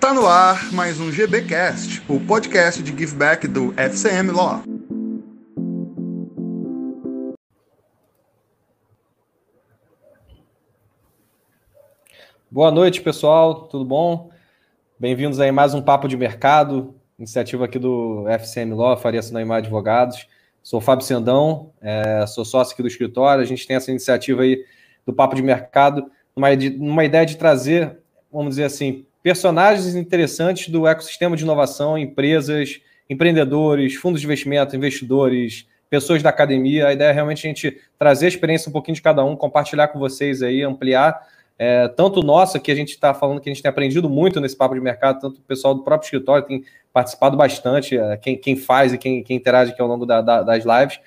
[0.00, 4.62] Tá no ar mais um GBcast, o podcast de giveback do FCM Law.
[12.48, 13.62] Boa noite, pessoal.
[13.62, 14.30] Tudo bom?
[15.00, 19.58] Bem-vindos aí a mais um papo de mercado, iniciativa aqui do FCM Law, Faria Sinaimar
[19.58, 20.28] Advogados.
[20.62, 23.42] Sou Fábio Sendão, é, sou sócio aqui do escritório.
[23.42, 24.64] A gente tem essa iniciativa aí
[25.04, 27.98] do papo de mercado, numa, numa ideia de trazer,
[28.30, 35.66] vamos dizer assim, personagens interessantes do ecossistema de inovação, empresas, empreendedores, fundos de investimento, investidores,
[35.88, 36.88] pessoas da academia.
[36.88, 39.88] A ideia é realmente a gente trazer a experiência um pouquinho de cada um, compartilhar
[39.88, 41.20] com vocês aí, ampliar
[41.58, 44.56] é, tanto nossa, que a gente está falando que a gente tem aprendido muito nesse
[44.56, 48.54] papo de mercado, tanto o pessoal do próprio escritório tem participado bastante, é, quem, quem
[48.54, 51.00] faz e quem, quem interage aqui ao longo da, da, das lives,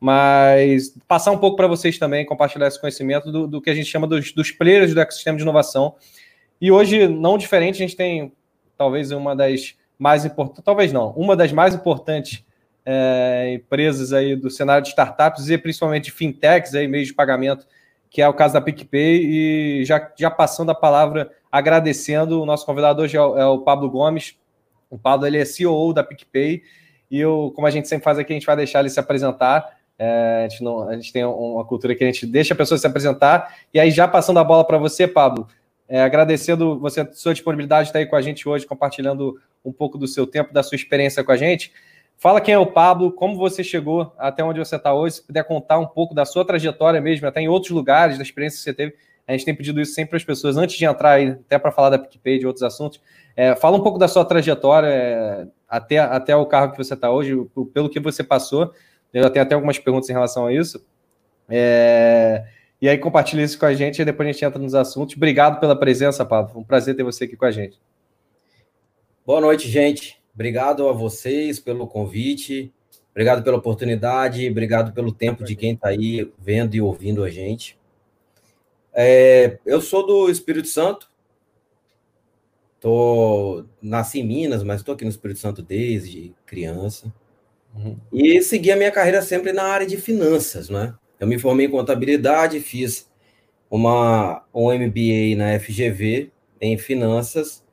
[0.00, 3.86] mas passar um pouco para vocês também, compartilhar esse conhecimento do, do que a gente
[3.86, 5.94] chama dos, dos players do ecossistema de inovação.
[6.60, 8.32] E hoje, não diferente, a gente tem
[8.76, 12.44] talvez uma das mais importantes, talvez não, uma das mais importantes
[12.86, 17.66] é, empresas aí do cenário de startups e principalmente fintechs, aí, meios de pagamento
[18.10, 22.64] que é o caso da PicPay, e já, já passando a palavra, agradecendo, o nosso
[22.64, 24.36] convidado hoje é o, é o Pablo Gomes.
[24.90, 26.62] O Pablo ele é CEO da PicPay,
[27.10, 29.76] e eu, como a gente sempre faz aqui, a gente vai deixar ele se apresentar.
[29.98, 32.78] É, a, gente não, a gente tem uma cultura que a gente deixa a pessoa
[32.78, 35.46] se apresentar, e aí já passando a bola para você, Pablo,
[35.88, 39.96] é, agradecendo você, sua disponibilidade de estar aí com a gente hoje, compartilhando um pouco
[39.96, 41.72] do seu tempo, da sua experiência com a gente.
[42.16, 45.44] Fala quem é o Pablo, como você chegou até onde você está hoje, se puder
[45.44, 48.74] contar um pouco da sua trajetória mesmo, até em outros lugares, da experiência que você
[48.74, 48.94] teve.
[49.26, 51.70] A gente tem pedido isso sempre para as pessoas, antes de entrar aí, até para
[51.70, 53.00] falar da PicPay de outros assuntos.
[53.36, 57.10] É, fala um pouco da sua trajetória é, até, até o cargo que você está
[57.10, 57.36] hoje,
[57.72, 58.72] pelo que você passou.
[59.12, 60.84] Eu já tenho até algumas perguntas em relação a isso.
[61.48, 62.44] É,
[62.80, 65.16] e aí compartilha isso com a gente e depois a gente entra nos assuntos.
[65.16, 66.52] Obrigado pela presença, Pablo.
[66.52, 67.78] Foi um prazer ter você aqui com a gente.
[69.26, 70.18] Boa noite, gente.
[70.38, 72.72] Obrigado a vocês pelo convite,
[73.10, 77.76] obrigado pela oportunidade, obrigado pelo tempo de quem está aí vendo e ouvindo a gente.
[78.94, 81.10] É, eu sou do Espírito Santo,
[82.78, 87.12] tô, nasci em Minas, mas estou aqui no Espírito Santo desde criança.
[87.74, 87.96] Uhum.
[88.12, 90.94] E segui a minha carreira sempre na área de finanças, né?
[91.18, 93.10] Eu me formei em contabilidade, fiz
[93.70, 96.30] uma, um MBA na FGV
[96.60, 97.64] em finanças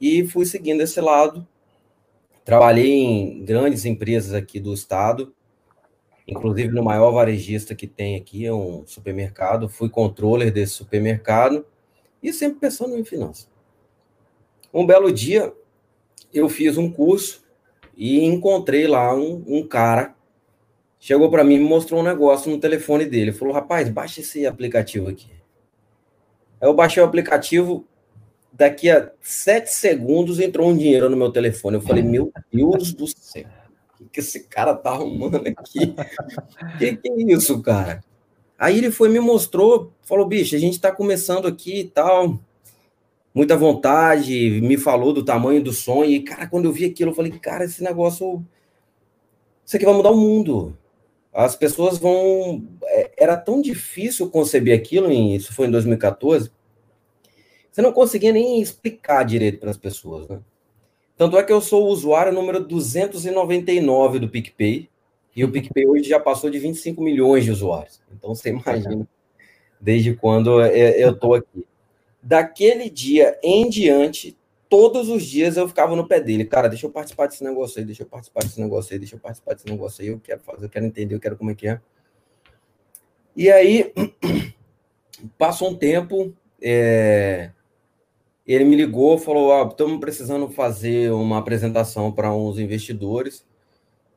[0.00, 1.46] e fui seguindo esse lado
[2.44, 5.32] Trabalhei em grandes empresas aqui do estado,
[6.26, 9.68] inclusive no maior varejista que tem aqui, é um supermercado.
[9.68, 11.64] Fui controller desse supermercado
[12.20, 13.48] e sempre pensando em finanças.
[14.74, 15.52] Um belo dia,
[16.34, 17.44] eu fiz um curso
[17.96, 20.16] e encontrei lá um, um cara.
[21.04, 23.32] Chegou para mim me mostrou um negócio no telefone dele.
[23.32, 25.26] Falou: rapaz, baixa esse aplicativo aqui.
[26.60, 27.84] Aí eu baixei o aplicativo,
[28.52, 31.78] daqui a sete segundos entrou um dinheiro no meu telefone.
[31.78, 33.46] Eu falei, meu Deus do céu,
[34.00, 35.92] o que esse cara tá arrumando aqui?
[36.78, 38.04] que que é isso, cara?
[38.56, 42.38] Aí ele foi me mostrou, falou, bicho, a gente tá começando aqui e tal,
[43.34, 47.14] muita vontade, me falou do tamanho do sonho, e, cara, quando eu vi aquilo, eu
[47.16, 48.40] falei, cara, esse negócio,
[49.66, 50.78] isso aqui vai mudar o mundo.
[51.32, 52.62] As pessoas vão...
[52.84, 56.50] É, era tão difícil conceber aquilo, isso foi em 2014,
[57.70, 60.40] você não conseguia nem explicar direito para as pessoas, né?
[61.16, 64.90] Tanto é que eu sou o usuário número 299 do PicPay,
[65.34, 68.02] e o PicPay hoje já passou de 25 milhões de usuários.
[68.12, 69.08] Então você imagina
[69.80, 71.66] desde quando eu estou aqui.
[72.22, 74.36] Daquele dia em diante,
[74.72, 76.46] todos os dias eu ficava no pé dele.
[76.46, 79.20] Cara, deixa eu participar desse negócio aí, deixa eu participar desse negócio aí, deixa eu
[79.20, 80.08] participar desse negócio aí.
[80.08, 81.78] Eu quero fazer, eu quero entender, eu quero como é que é.
[83.36, 83.92] E aí,
[85.36, 87.50] passou um tempo, é,
[88.46, 93.44] ele me ligou, falou: oh, estamos precisando fazer uma apresentação para uns investidores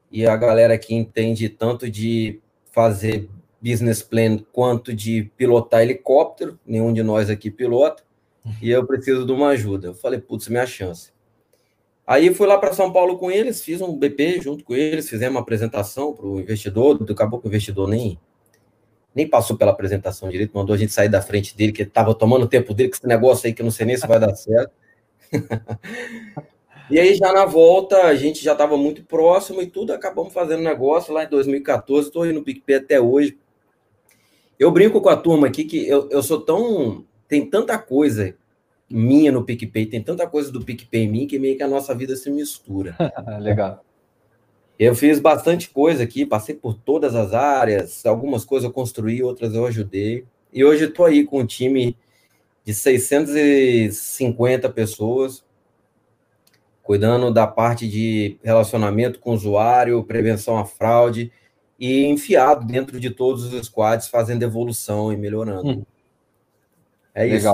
[0.09, 2.39] e a galera que entende tanto de
[2.71, 3.27] fazer
[3.61, 8.05] business plan quanto de pilotar helicóptero, nenhum de nós aqui pilota,
[8.61, 9.87] e eu preciso de uma ajuda.
[9.87, 11.11] Eu falei, putz, minha chance.
[12.05, 15.35] Aí fui lá para São Paulo com eles, fiz um BP junto com eles, fizemos
[15.35, 18.19] uma apresentação para o investidor, acabou que o investidor nem
[19.15, 22.49] nem passou pela apresentação direito, mandou a gente sair da frente dele, que estava tomando
[22.49, 24.71] tempo dele com esse negócio aí que eu não sei nem se vai dar certo.
[26.91, 30.61] e aí, já na volta, a gente já estava muito próximo e tudo, acabamos fazendo
[30.61, 33.37] negócio lá em 2014, estou aí no PicPay até hoje.
[34.59, 37.05] Eu brinco com a turma aqui que eu, eu sou tão.
[37.27, 38.35] Tem tanta coisa
[38.89, 41.93] minha no PicPay, tem tanta coisa do PicPay em mim que meio que a nossa
[41.95, 42.95] vida se mistura.
[43.41, 43.83] Legal.
[44.77, 49.55] Eu fiz bastante coisa aqui, passei por todas as áreas, algumas coisas eu construí, outras
[49.55, 50.25] eu ajudei.
[50.51, 51.97] E hoje estou aí com um time
[52.63, 55.45] de 650 pessoas,
[56.83, 61.31] cuidando da parte de relacionamento com o usuário, prevenção à fraude,
[61.79, 65.69] e enfiado dentro de todos os squads, fazendo evolução e melhorando.
[65.69, 65.85] Hum.
[67.15, 67.47] É isso.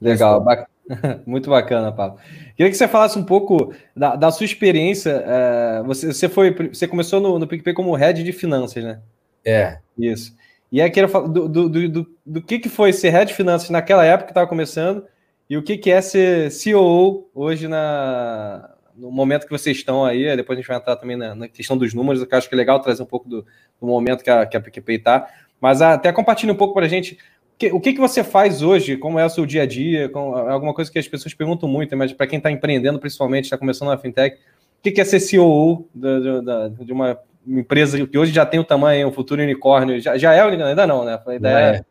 [0.00, 0.68] Legal, legal.
[1.26, 2.18] Muito bacana, Paulo.
[2.56, 5.22] Queria que você falasse um pouco da, da sua experiência.
[5.26, 9.00] É, você, você, foi, você começou no, no PicPay como head de finanças, né?
[9.44, 9.78] É.
[9.98, 10.34] Isso.
[10.70, 13.34] E aí, queria falar do, do, do, do, do que, que foi ser head de
[13.34, 15.04] finanças naquela época que estava começando
[15.48, 20.36] e o que, que é ser CEO hoje na, no momento que vocês estão aí.
[20.36, 22.54] Depois a gente vai entrar também na, na questão dos números, que eu acho que
[22.54, 23.42] é legal trazer um pouco do,
[23.80, 25.26] do momento que a, que a PicPay está.
[25.60, 27.18] Mas até compartilhe um pouco para a gente
[27.58, 28.96] que, o que, que você faz hoje?
[28.96, 30.08] Como é o seu dia a dia?
[30.08, 33.44] Com, é alguma coisa que as pessoas perguntam muito, mas para quem está empreendendo, principalmente,
[33.44, 38.06] está começando na fintech, o que, que é ser CEO de, de, de, uma empresa
[38.06, 40.00] que hoje já tem o tamanho, o futuro unicórnio?
[40.00, 40.68] Já, já é unicórnio?
[40.68, 41.20] Ainda não, né?
[41.26, 41.84] Ainda é.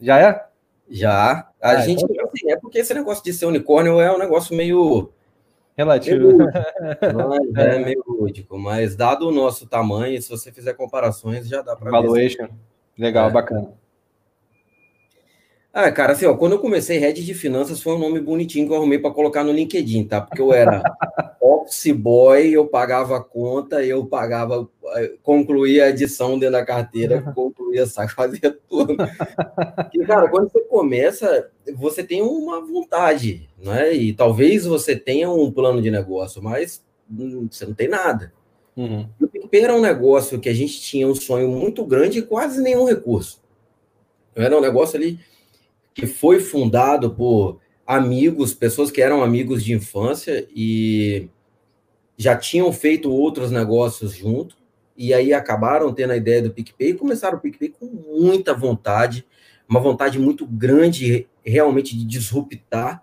[0.00, 0.46] Já é?
[0.88, 1.46] Já.
[1.60, 2.24] A ah, gente, então...
[2.24, 5.10] assim, é porque esse negócio de ser unicórnio é um negócio meio.
[5.76, 6.38] Relativo.
[6.38, 6.48] Meio
[7.56, 11.76] é, é meio lúdico, mas dado o nosso tamanho, se você fizer comparações, já dá
[11.76, 12.44] para Valuation.
[12.44, 12.50] Ver.
[12.98, 13.32] Legal, é.
[13.32, 13.81] bacana.
[15.74, 18.72] Ah, cara, assim, ó, quando eu comecei Head de Finanças foi um nome bonitinho que
[18.72, 20.20] eu arrumei para colocar no LinkedIn, tá?
[20.20, 20.82] Porque eu era
[21.40, 27.22] office boy, eu pagava a conta, eu pagava, eh, concluía a edição dentro da carteira,
[27.34, 28.96] concluía, sabe, fazia tudo.
[29.94, 33.94] E, cara, quando você começa, você tem uma vontade, né?
[33.94, 38.30] E talvez você tenha um plano de negócio, mas hum, você não tem nada.
[38.76, 39.08] Uhum.
[39.18, 42.60] O PicPay era um negócio que a gente tinha um sonho muito grande e quase
[42.60, 43.40] nenhum recurso.
[44.34, 45.18] Era um negócio ali
[45.94, 51.28] que foi fundado por amigos, pessoas que eram amigos de infância e
[52.16, 54.56] já tinham feito outros negócios junto,
[54.96, 59.26] e aí acabaram tendo a ideia do PicPay e começaram o PicPay com muita vontade,
[59.68, 63.02] uma vontade muito grande realmente de disruptar,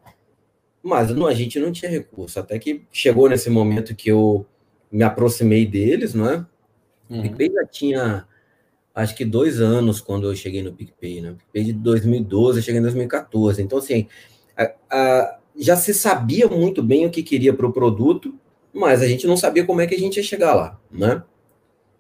[0.82, 4.46] mas não, a gente não tinha recurso, até que chegou nesse momento que eu
[4.92, 6.46] me aproximei deles, não é?
[7.10, 7.20] Uhum.
[7.20, 8.28] O PicPay já tinha
[9.02, 11.36] acho que dois anos quando eu cheguei no PicPay, né?
[11.38, 13.62] PicPay de 2012, eu cheguei em 2014.
[13.62, 14.08] Então, assim,
[14.58, 18.38] a, a, já se sabia muito bem o que queria para o produto,
[18.74, 21.24] mas a gente não sabia como é que a gente ia chegar lá, né?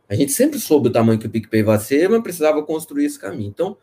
[0.10, 3.19] A gente sempre soube o tamanho que o PicPay vai ser, mas precisava construir esse
[3.19, 3.48] caminho.
[3.48, 3.78] Então,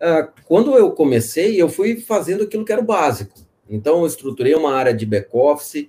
[0.00, 3.38] uh, quando eu comecei, eu fui fazendo aquilo que era o básico.
[3.70, 5.88] Então, eu estruturei uma área de back-office,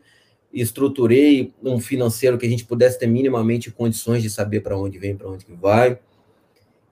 [0.53, 5.17] estruturei um financeiro que a gente pudesse ter minimamente condições de saber para onde vem,
[5.17, 5.99] para onde que vai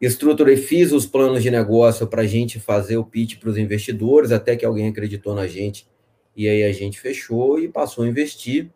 [0.07, 4.31] estruturei, fiz os planos de negócio para a gente fazer o pitch para os investidores,
[4.31, 5.87] até que alguém acreditou na gente,
[6.35, 8.69] e aí a gente fechou e passou a investir.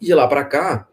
[0.00, 0.88] E de lá para cá,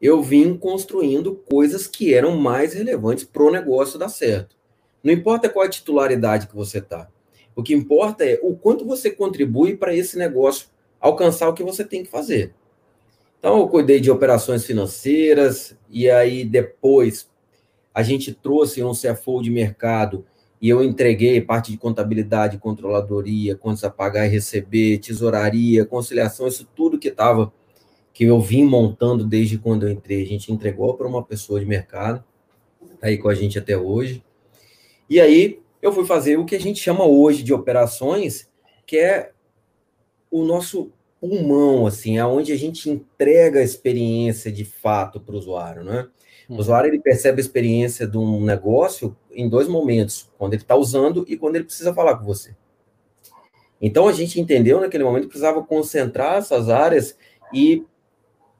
[0.00, 4.56] eu vim construindo coisas que eram mais relevantes para o negócio dar certo.
[5.02, 7.08] Não importa qual a titularidade que você está.
[7.54, 10.68] O que importa é o quanto você contribui para esse negócio
[11.00, 12.54] alcançar o que você tem que fazer.
[13.38, 17.28] Então, eu cuidei de operações financeiras, e aí depois
[17.98, 20.24] a gente trouxe um CFO de mercado
[20.62, 26.64] e eu entreguei parte de contabilidade, controladoria, contas a pagar e receber, tesouraria, conciliação, isso
[26.76, 27.52] tudo que estava,
[28.14, 31.66] que eu vim montando desde quando eu entrei, a gente entregou para uma pessoa de
[31.66, 32.22] mercado,
[33.00, 34.22] tá aí com a gente até hoje.
[35.10, 38.48] E aí eu fui fazer o que a gente chama hoje de operações,
[38.86, 39.32] que é
[40.30, 45.82] o nosso pulmão, assim, aonde a gente entrega a experiência de fato para o usuário,
[45.82, 46.08] né?
[46.48, 50.74] O usuário ele percebe a experiência de um negócio em dois momentos, quando ele está
[50.74, 52.56] usando e quando ele precisa falar com você.
[53.80, 57.16] Então a gente entendeu naquele momento que precisava concentrar essas áreas
[57.52, 57.84] e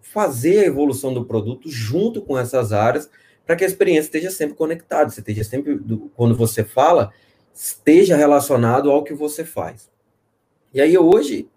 [0.01, 3.11] fazer a evolução do produto junto com essas áreas
[3.45, 5.81] para que a experiência esteja sempre conectada, você esteja sempre
[6.15, 7.13] quando você fala
[7.55, 9.91] esteja relacionado ao que você faz.
[10.73, 11.49] E aí hoje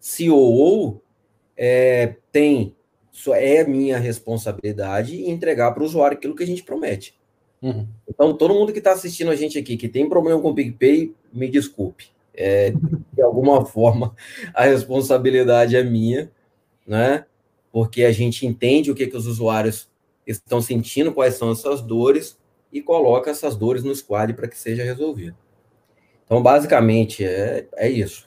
[0.00, 1.00] COO
[1.56, 2.76] é, tem
[3.12, 7.14] isso é minha responsabilidade entregar para o usuário aquilo que a gente promete.
[7.60, 7.86] Uhum.
[8.08, 11.14] Então, todo mundo que está assistindo a gente aqui, que tem problema com o PicPay,
[11.32, 12.10] me desculpe.
[12.34, 12.72] É,
[13.12, 14.16] de alguma forma,
[14.54, 16.30] a responsabilidade é minha,
[16.86, 17.26] né?
[17.70, 19.88] Porque a gente entende o que, que os usuários
[20.26, 22.38] estão sentindo, quais são essas dores,
[22.72, 25.36] e coloca essas dores no squad para que seja resolvido.
[26.24, 28.26] Então, basicamente, é, é isso.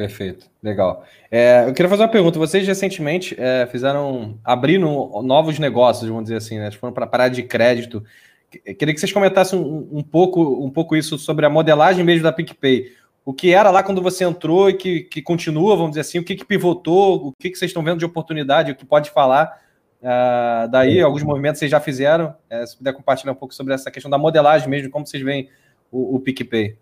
[0.00, 1.04] Perfeito, legal.
[1.30, 2.38] É, eu queria fazer uma pergunta.
[2.38, 6.70] Vocês recentemente é, fizeram, abriram novos negócios, vamos dizer assim, né?
[6.70, 8.02] Foram para parar de crédito.
[8.50, 12.32] Queria que vocês comentassem um, um, pouco, um pouco isso sobre a modelagem mesmo da
[12.32, 12.90] PicPay.
[13.26, 16.24] O que era lá quando você entrou e que, que continua, vamos dizer assim, o
[16.24, 19.60] que, que pivotou, o que, que vocês estão vendo de oportunidade, o que pode falar.
[20.00, 22.34] Uh, daí, alguns movimentos vocês já fizeram.
[22.48, 25.50] É, se puder compartilhar um pouco sobre essa questão da modelagem mesmo, como vocês veem
[25.92, 26.78] o, o PicPay.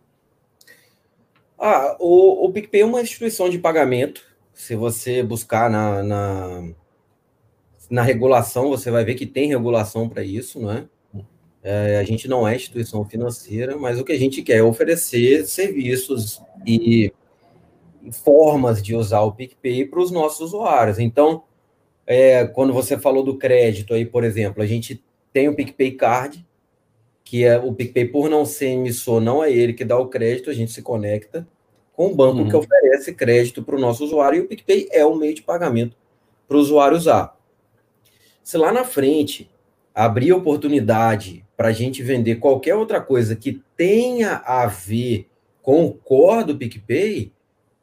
[1.59, 4.23] Ah, o, o PicPay é uma instituição de pagamento,
[4.55, 6.71] Se você buscar na, na,
[7.91, 10.89] na regulação, você vai ver que tem regulação para isso, não é?
[11.63, 11.99] é?
[11.99, 16.41] A gente não é instituição financeira, mas o que a gente quer é oferecer serviços
[16.67, 17.13] e
[18.13, 20.99] formas de usar o PicPay para os nossos usuários.
[20.99, 21.43] Então,
[22.07, 26.47] é, quando você falou do crédito aí, por exemplo, a gente tem o PicPay Card,
[27.29, 30.49] que é o PicPay, por não ser emissor, não é ele que dá o crédito,
[30.49, 31.47] a gente se conecta
[31.93, 32.49] com o banco uhum.
[32.49, 35.95] que oferece crédito para o nosso usuário e o PicPay é o meio de pagamento
[36.49, 37.37] para o usuário usar.
[38.43, 39.51] Se lá na frente
[39.95, 45.29] abrir oportunidade para a gente vender qualquer outra coisa que tenha a ver
[45.61, 47.31] com o core do PicPay,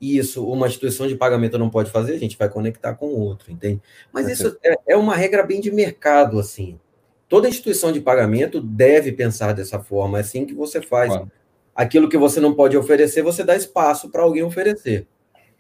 [0.02, 3.80] isso uma instituição de pagamento não pode fazer, a gente vai conectar com outro, entende?
[4.12, 6.80] Mas isso é, é uma regra bem de mercado, assim.
[7.28, 11.12] Toda instituição de pagamento deve pensar dessa forma, é assim que você faz.
[11.12, 11.32] Claro.
[11.74, 15.08] Aquilo que você não pode oferecer, você dá espaço para alguém oferecer.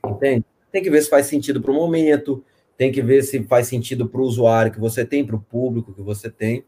[0.05, 0.45] Entende?
[0.71, 2.43] Tem que ver se faz sentido para o momento,
[2.77, 5.93] tem que ver se faz sentido para o usuário que você tem, para o público
[5.93, 6.63] que você tem.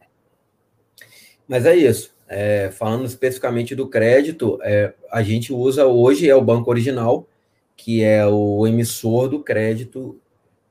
[1.48, 2.16] Mas é isso.
[2.28, 7.28] É, falando especificamente do crédito, é, a gente usa hoje é o banco original,
[7.76, 10.20] que é o emissor do crédito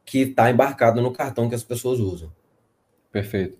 [0.04, 2.30] que está embarcado no cartão que as pessoas usam.
[3.10, 3.56] Perfeito.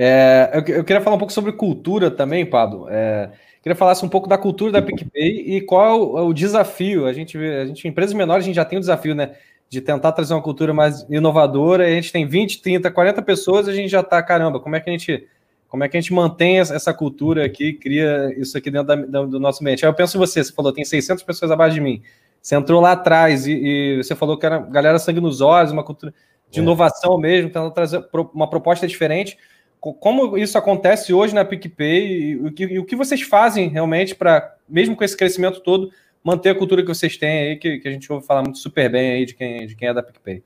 [0.00, 2.86] É, eu, eu, queria falar um pouco sobre cultura também, Pablo.
[2.88, 7.04] É, queria falar um pouco da cultura da PicPay e qual é o, o, desafio.
[7.04, 9.32] A gente, a gente, em empresas menores, a gente já tem o desafio, né?
[9.68, 11.84] De tentar trazer uma cultura mais inovadora.
[11.84, 14.88] a gente tem 20, 30, 40 pessoas, a gente já está, caramba, como é que
[14.88, 15.26] a gente.
[15.68, 19.38] Como é que a gente mantém essa cultura aqui, cria isso aqui dentro da, do
[19.38, 19.84] nosso ambiente?
[19.84, 22.00] Aí eu penso em você, você falou, tem 600 pessoas abaixo de mim.
[22.40, 25.84] Você entrou lá atrás e, e você falou que era galera sangue nos olhos, uma
[25.84, 26.14] cultura
[26.50, 26.62] de é.
[26.62, 28.02] inovação mesmo, tentando trazer
[28.32, 29.36] uma proposta diferente.
[29.80, 34.14] Como isso acontece hoje na PicPay e o que, e o que vocês fazem realmente
[34.14, 35.90] para, mesmo com esse crescimento todo,
[36.22, 38.90] manter a cultura que vocês têm aí, que, que a gente ouve falar muito super
[38.90, 40.42] bem aí de quem, de quem é da PicPay?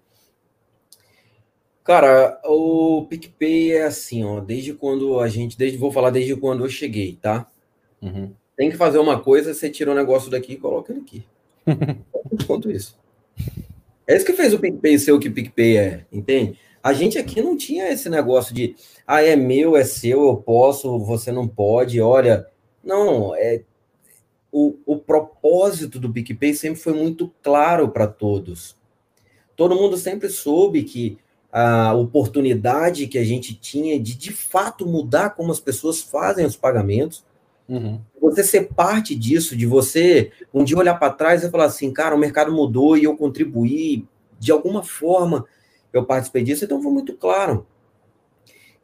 [1.85, 6.65] Cara, o PicPay é assim, ó, desde quando a gente, desde, vou falar desde quando
[6.65, 7.49] eu cheguei, tá?
[8.01, 8.33] Uhum.
[8.57, 11.25] Tem que fazer uma coisa, você tira o um negócio daqui e coloca ele aqui.
[12.47, 12.97] Quanto isso.
[14.07, 16.59] É isso que fez o PicPay ser o que o PicPay é, entende?
[16.83, 18.75] A gente aqui não tinha esse negócio de,
[19.07, 22.47] ah, é meu, é seu, eu posso, você não pode, olha.
[22.83, 23.63] Não, é
[24.51, 28.77] o, o propósito do PicPay sempre foi muito claro para todos.
[29.57, 31.19] Todo mundo sempre soube que
[31.51, 36.57] a oportunidade que a gente tinha de, de fato, mudar como as pessoas fazem os
[36.57, 37.25] pagamentos,
[37.69, 38.01] Uhum.
[38.21, 42.15] Você ser parte disso, de você um dia olhar para trás e falar assim, cara,
[42.15, 44.07] o mercado mudou e eu contribuí
[44.39, 45.47] de alguma forma,
[45.93, 47.67] eu participei disso, então foi muito claro.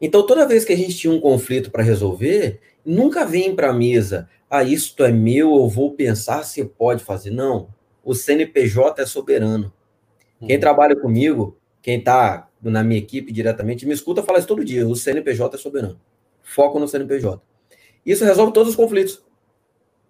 [0.01, 3.73] Então, toda vez que a gente tinha um conflito para resolver, nunca vem para a
[3.73, 7.31] mesa, ah, isto é meu, eu vou pensar se pode fazer.
[7.31, 7.67] Não,
[8.03, 9.73] o CNPJ é soberano.
[10.39, 10.47] Uhum.
[10.47, 14.87] Quem trabalha comigo, quem está na minha equipe diretamente, me escuta falar isso todo dia,
[14.87, 15.99] o CNPJ é soberano.
[16.41, 17.41] Foco no CNPJ.
[18.05, 19.23] Isso resolve todos os conflitos.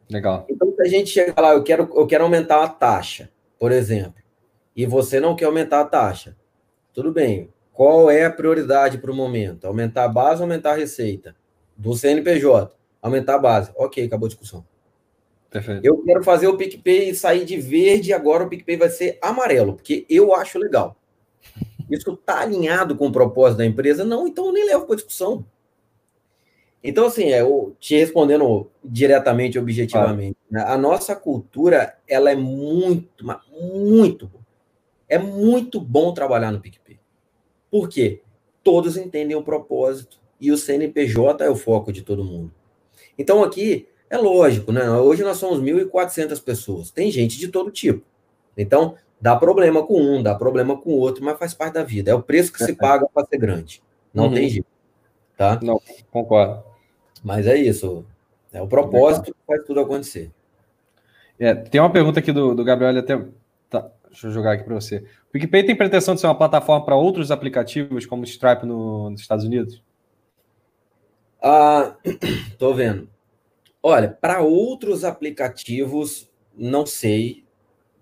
[0.10, 0.46] Legal.
[0.50, 3.30] Então, se a gente chega lá, eu quero, eu quero aumentar a taxa,
[3.60, 4.16] por exemplo,
[4.76, 6.36] e você não quer aumentar a taxa,
[7.00, 7.50] tudo bem.
[7.72, 9.66] Qual é a prioridade para o momento?
[9.66, 11.34] Aumentar a base ou aumentar a receita?
[11.78, 12.76] Do CNPJ.
[13.02, 13.72] Aumentar a base.
[13.78, 14.66] Ok, acabou a discussão.
[15.50, 15.86] Perfeito.
[15.86, 20.06] Eu quero fazer o PicPay sair de verde, agora o PicPay vai ser amarelo, porque
[20.10, 20.98] eu acho legal.
[21.90, 24.04] Isso está alinhado com o propósito da empresa?
[24.04, 25.46] Não, então eu nem levo para discussão.
[26.84, 30.54] Então, assim, é, eu te respondendo diretamente, objetivamente, ah.
[30.54, 33.26] né, a nossa cultura, ela é muito,
[33.58, 34.30] muito,
[35.10, 37.00] é muito bom trabalhar no PicPay.
[37.70, 38.22] Por quê?
[38.64, 42.54] Todos entendem o propósito e o CNPJ é o foco de todo mundo.
[43.18, 44.90] Então, aqui, é lógico, né?
[44.90, 46.92] Hoje nós somos 1.400 pessoas.
[46.92, 48.04] Tem gente de todo tipo.
[48.58, 52.12] Então, dá problema com um, dá problema com o outro, mas faz parte da vida.
[52.12, 53.82] É o preço que se paga para ser grande.
[54.14, 54.34] Não uhum.
[54.34, 54.68] tem jeito.
[55.38, 55.60] Tá?
[55.62, 56.64] Não, concordo.
[57.24, 58.06] Mas é isso.
[58.52, 60.32] É o propósito que faz tudo acontecer.
[61.40, 63.16] É, tem uma pergunta aqui do, do Gabriel, até.
[64.10, 64.98] Deixa eu jogar aqui para você.
[64.98, 69.10] O PicPay tem pretensão de ser uma plataforma para outros aplicativos, como o Stripe no,
[69.10, 69.84] nos Estados Unidos?
[71.42, 71.96] Ah,
[72.58, 73.10] tô vendo.
[73.82, 77.44] Olha, para outros aplicativos, não sei.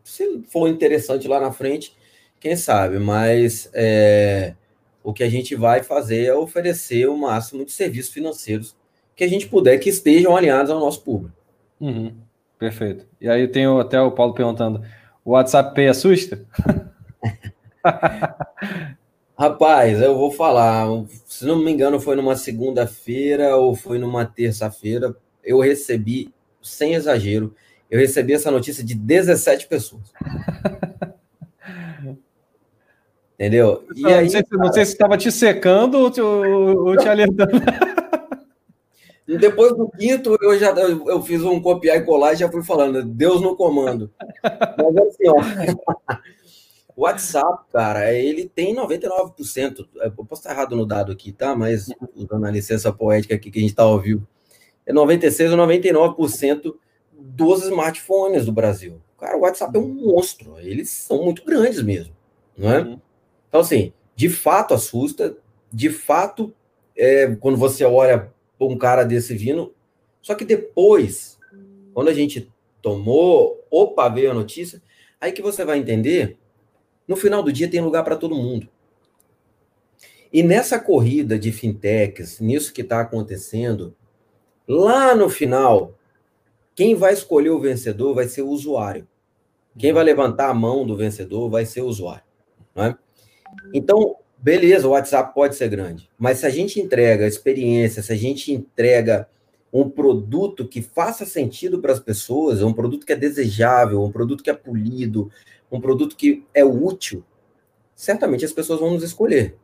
[0.04, 1.96] Se for interessante lá na frente,
[2.40, 4.56] quem sabe, mas é,
[5.04, 8.76] o que a gente vai fazer é oferecer o máximo de serviços financeiros
[9.16, 11.36] que a gente puder que estejam alinhados ao nosso público.
[11.82, 12.14] Uhum,
[12.58, 13.06] perfeito.
[13.20, 14.82] E aí tem até o Paulo perguntando:
[15.27, 16.46] o WhatsApp Pay assusta?
[19.38, 20.88] Rapaz, eu vou falar.
[21.25, 25.13] Se não me engano, foi numa segunda-feira ou foi numa terça-feira.
[25.43, 27.53] Eu recebi, sem exagero,
[27.91, 30.13] eu recebi essa notícia de 17 pessoas.
[33.36, 33.84] Entendeu?
[33.96, 34.63] E não, aí, não, sei, cara...
[34.63, 37.51] não sei se estava te secando ou te, ou te alertando.
[39.27, 43.03] Depois do quinto, eu já eu, fiz um copiar e colar e já fui falando,
[43.03, 44.10] Deus no comando.
[44.41, 46.15] Mas assim, ó,
[46.96, 49.86] o WhatsApp, cara, ele tem 99%.
[49.96, 51.53] Eu posso estar errado no dado aqui, tá?
[51.57, 54.25] Mas usando a licença poética aqui que a gente está ao vivo,
[54.86, 56.74] é 96 ou 99%
[57.12, 59.01] dos smartphones do Brasil.
[59.19, 60.57] Cara, o WhatsApp é um monstro.
[60.60, 62.13] Eles são muito grandes mesmo,
[62.57, 62.79] não é?
[62.79, 63.01] Uhum.
[63.50, 65.36] Então, assim, de fato assusta.
[65.69, 66.53] De fato,
[66.96, 69.74] é, quando você olha um cara desse vindo.
[70.22, 71.38] Só que depois,
[71.94, 74.82] quando a gente tomou, opa, veio a notícia,
[75.20, 76.38] aí que você vai entender,
[77.08, 78.68] no final do dia tem lugar para todo mundo.
[80.32, 83.96] E nessa corrida de fintechs, nisso que está acontecendo,
[84.68, 85.96] lá no final,
[86.76, 89.08] quem vai escolher o vencedor vai ser o usuário.
[89.78, 92.24] Quem vai levantar a mão do vencedor vai ser o usuário.
[92.76, 92.98] Não é?
[93.74, 98.16] Então, beleza, o WhatsApp pode ser grande, mas se a gente entrega experiência, se a
[98.16, 99.27] gente entrega
[99.74, 104.42] um produto que faça sentido para as pessoas, um produto que é desejável, um produto
[104.42, 105.30] que é polido,
[105.70, 107.25] um produto que é útil,
[107.94, 109.58] certamente as pessoas vão nos escolher.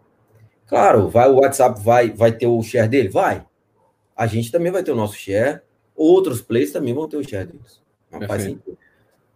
[0.67, 3.45] Claro, vai o WhatsApp vai vai ter o share dele, vai.
[4.13, 5.61] A gente também vai ter o nosso share,
[5.95, 7.81] outros players também vão ter o share deles.
[8.11, 8.77] Não faz sentido.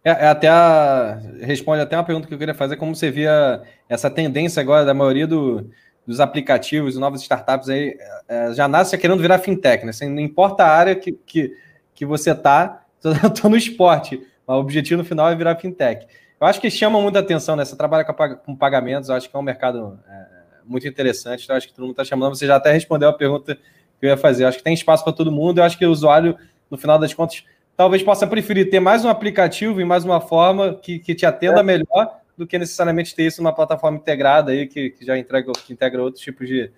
[0.08, 3.60] É, é, até a, responde até uma pergunta que eu queria fazer, como você via
[3.90, 5.68] essa tendência agora da maioria do,
[6.06, 7.94] dos aplicativos novas startups aí,
[8.26, 9.90] é, já nasce querendo virar fintech, né?
[9.90, 11.54] Assim, não importa a área que, que,
[11.94, 16.06] que você tá, eu tô no esporte, mas o objetivo no final é virar fintech.
[16.40, 17.66] Eu acho que chama muita atenção, né?
[17.66, 20.26] Você trabalha com, pagamentos, eu acho que é um mercado é,
[20.64, 22.34] muito interessante, então acho que todo mundo está chamando.
[22.34, 24.44] Você já até respondeu a pergunta que eu ia fazer.
[24.44, 26.34] Eu acho que tem espaço para todo mundo, eu acho que o usuário,
[26.70, 27.44] no final das contas,
[27.78, 31.60] talvez possa preferir ter mais um aplicativo e mais uma forma que, que te atenda
[31.60, 31.62] é.
[31.62, 35.72] melhor do que necessariamente ter isso numa plataforma integrada aí que, que já entrega, que
[35.72, 36.72] integra outros tipos de,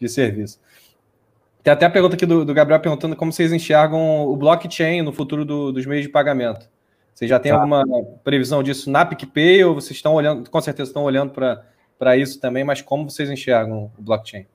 [0.00, 0.60] de serviço.
[1.60, 5.12] Tem até a pergunta aqui do, do, Gabriel perguntando como vocês enxergam o blockchain no
[5.12, 6.70] futuro do, dos meios de pagamento.
[7.12, 7.58] Vocês já têm tá.
[7.58, 7.84] alguma
[8.22, 11.32] previsão disso na PicPay ou vocês estão olhando, com certeza estão olhando
[11.98, 14.46] para isso também, mas como vocês enxergam o blockchain?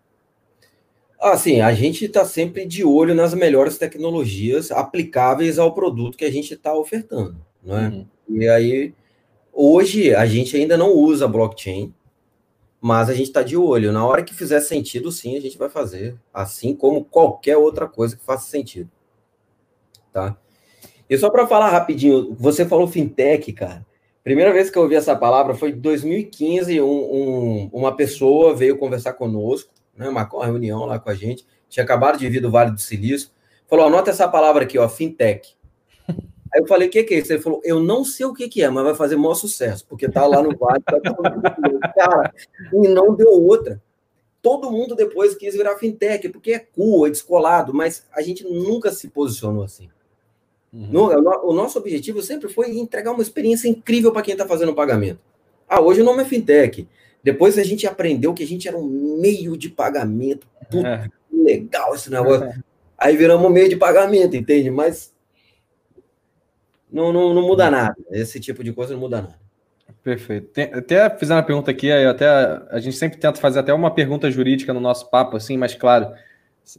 [1.19, 6.31] Assim, a gente está sempre de olho nas melhores tecnologias aplicáveis ao produto que a
[6.31, 7.87] gente está ofertando, não é?
[7.89, 8.07] Uhum.
[8.29, 8.93] E aí,
[9.51, 11.93] hoje a gente ainda não usa blockchain,
[12.79, 13.91] mas a gente está de olho.
[13.91, 18.15] Na hora que fizer sentido, sim, a gente vai fazer, assim como qualquer outra coisa
[18.15, 18.89] que faça sentido,
[20.13, 20.37] tá?
[21.09, 23.85] E só para falar rapidinho, você falou fintech, cara.
[24.23, 26.79] Primeira vez que eu ouvi essa palavra foi em 2015.
[26.79, 31.45] Um, um, uma pessoa veio conversar conosco né, marcou uma reunião lá com a gente,
[31.67, 33.29] tinha acabado de vir do Vale do Silício,
[33.67, 35.55] falou, anota essa palavra aqui, ó, fintech.
[36.07, 37.31] Aí eu falei, o que, que é isso?
[37.31, 40.09] Ele falou, eu não sei o que, que é, mas vai fazer maior sucesso, porque
[40.09, 40.99] tá lá no Vale, tá
[41.93, 42.33] cara,
[42.73, 43.79] e não deu outra.
[44.41, 48.89] Todo mundo depois quis virar fintech, porque é cool, é descolado, mas a gente nunca
[48.89, 49.89] se posicionou assim.
[50.71, 50.87] Uhum.
[50.91, 54.75] No, o nosso objetivo sempre foi entregar uma experiência incrível para quem está fazendo o
[54.75, 55.19] pagamento.
[55.67, 56.87] Ah, hoje o nome é fintech.
[57.23, 60.47] Depois a gente aprendeu que a gente era um meio de pagamento.
[60.69, 61.09] Puta, é.
[61.31, 62.45] legal esse negócio.
[62.45, 62.55] É.
[62.97, 64.69] Aí viramos um meio de pagamento, entende?
[64.69, 65.13] Mas
[66.91, 67.95] não, não, não muda nada.
[68.11, 69.39] Esse tipo de coisa não muda nada.
[70.03, 70.47] Perfeito.
[70.47, 72.27] Tem, até fizeram uma pergunta aqui, até
[72.69, 76.13] a gente sempre tenta fazer até uma pergunta jurídica no nosso papo, assim, mas claro,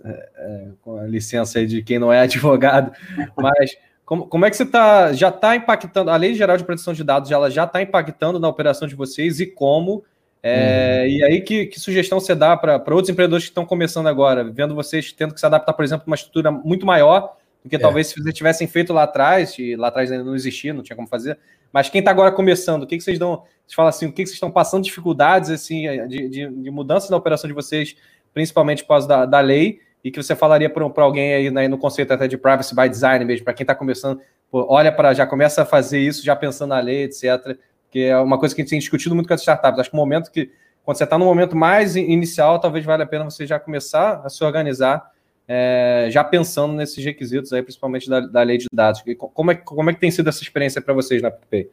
[0.05, 2.93] é, é, com a licença aí de quem não é advogado,
[3.37, 6.95] mas como, como é que você tá, já está impactando, a Lei Geral de Proteção
[6.95, 10.03] de Dados, ela já está impactando na operação de vocês e como
[10.43, 11.09] é, uhum.
[11.11, 14.75] E aí, que, que, sugestão você dá para outros empreendedores que estão começando agora, vendo
[14.75, 17.79] vocês tendo que se adaptar, por exemplo, a uma estrutura muito maior do que é.
[17.79, 20.97] talvez se vocês tivessem feito lá atrás, e lá atrás ainda não existia, não tinha
[20.97, 21.39] como fazer.
[21.71, 23.43] Mas quem está agora começando, o que, que vocês dão?
[23.67, 27.11] Vocês falam assim, o que, que vocês estão passando dificuldades assim, de, de, de, mudança
[27.11, 27.95] na operação de vocês,
[28.33, 31.77] principalmente por causa da, da lei, e que você falaria para alguém aí né, no
[31.77, 35.27] conceito até de privacy by design mesmo, para quem está começando, pô, olha para já
[35.27, 37.59] começa a fazer isso, já pensando na lei, etc
[37.91, 39.81] que é uma coisa que a gente tem discutido muito com as startups.
[39.81, 40.51] Acho que o momento que,
[40.85, 44.29] quando você está no momento mais inicial, talvez valha a pena você já começar a
[44.29, 45.11] se organizar,
[45.47, 49.03] é, já pensando nesses requisitos aí, principalmente da, da lei de dados.
[49.19, 51.71] Como é, como é que tem sido essa experiência para vocês na PPay?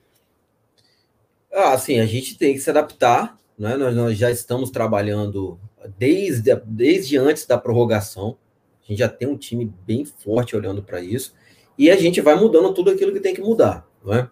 [1.53, 3.77] Ah, sim, a gente tem que se adaptar, né?
[3.77, 5.59] Nós, nós já estamos trabalhando
[5.97, 8.37] desde, desde antes da prorrogação.
[8.83, 11.33] A gente já tem um time bem forte olhando para isso.
[11.77, 14.29] E a gente vai mudando tudo aquilo que tem que mudar, não é?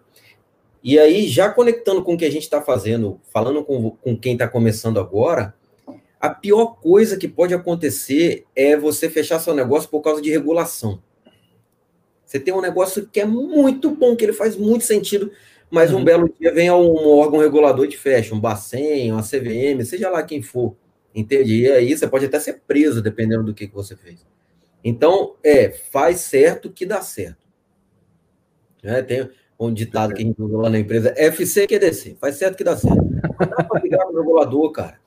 [0.86, 4.34] E aí, já conectando com o que a gente está fazendo, falando com, com quem
[4.34, 5.52] está começando agora,
[6.20, 11.02] a pior coisa que pode acontecer é você fechar seu negócio por causa de regulação.
[12.24, 15.32] Você tem um negócio que é muito bom, que ele faz muito sentido,
[15.68, 15.98] mas uhum.
[15.98, 20.22] um belo dia vem um órgão regulador de fecha, um Bacen, uma CVM, seja lá
[20.22, 20.76] quem for,
[21.12, 21.62] entende?
[21.62, 24.24] E aí você pode até ser preso, dependendo do que, que você fez.
[24.84, 27.44] Então, é, faz certo que dá certo.
[28.84, 32.36] É, tem um ditado que a gente usou lá na empresa, FC que descer, faz
[32.36, 32.96] certo que dá certo.
[32.96, 35.00] Não dá para ligar no regulador, cara.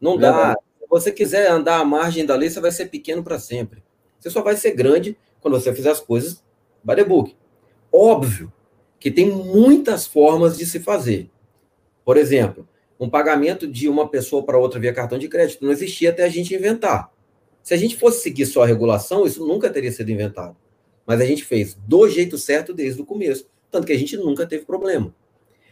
[0.00, 0.56] Não dá.
[0.78, 3.82] Se você quiser andar à margem da lei, você vai ser pequeno para sempre.
[4.18, 6.42] Você só vai ser grande quando você fizer as coisas
[6.82, 7.36] by the book.
[7.92, 8.52] Óbvio
[8.98, 11.30] que tem muitas formas de se fazer.
[12.04, 16.10] Por exemplo, um pagamento de uma pessoa para outra via cartão de crédito não existia
[16.10, 17.10] até a gente inventar.
[17.62, 20.56] Se a gente fosse seguir só a regulação, isso nunca teria sido inventado.
[21.06, 23.48] Mas a gente fez do jeito certo desde o começo.
[23.70, 25.14] Tanto que a gente nunca teve problema.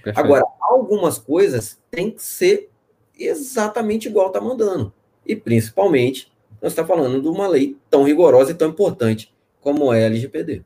[0.02, 0.18] Perfeito.
[0.18, 2.70] Agora, algumas coisas têm que ser
[3.18, 4.92] exatamente igual está mandando.
[5.26, 6.30] E principalmente,
[6.62, 10.62] nós estamos falando de uma lei tão rigorosa e tão importante como é a LGPD.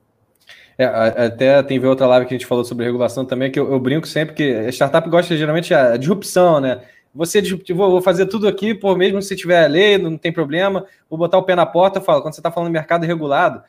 [0.79, 3.71] É, até tem ver outra live que a gente falou sobre regulação também, que eu,
[3.71, 6.83] eu brinco sempre que a startup gosta geralmente de disrupção, né?
[7.15, 7.43] Você
[7.75, 11.37] vou, vou fazer tudo aqui, por mesmo se tiver lei, não tem problema, vou botar
[11.37, 13.63] o pé na porta, eu falo, quando você está falando de mercado regulado,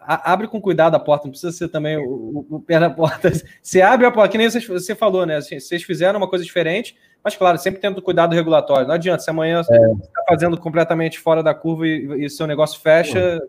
[0.00, 2.90] a, abre com cuidado a porta, não precisa ser também o, o, o pé na
[2.90, 3.30] porta.
[3.62, 5.36] Você abre a porta, que nem você, você falou, né?
[5.36, 8.86] Assim, vocês fizeram uma coisa diferente, mas claro, sempre tendo cuidado regulatório.
[8.86, 9.62] Não adianta, se amanhã é.
[9.62, 13.40] você está fazendo completamente fora da curva e, e seu negócio fecha,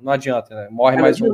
[0.00, 0.68] não adianta, né?
[0.70, 1.28] Morre mais um.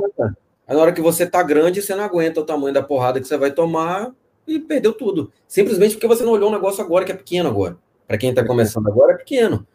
[0.67, 3.37] Na hora que você tá grande, você não aguenta o tamanho da porrada que você
[3.37, 4.11] vai tomar
[4.45, 5.31] e perdeu tudo.
[5.47, 7.77] Simplesmente porque você não olhou um negócio agora que é pequeno agora.
[8.07, 9.65] Para quem está começando agora, é pequeno.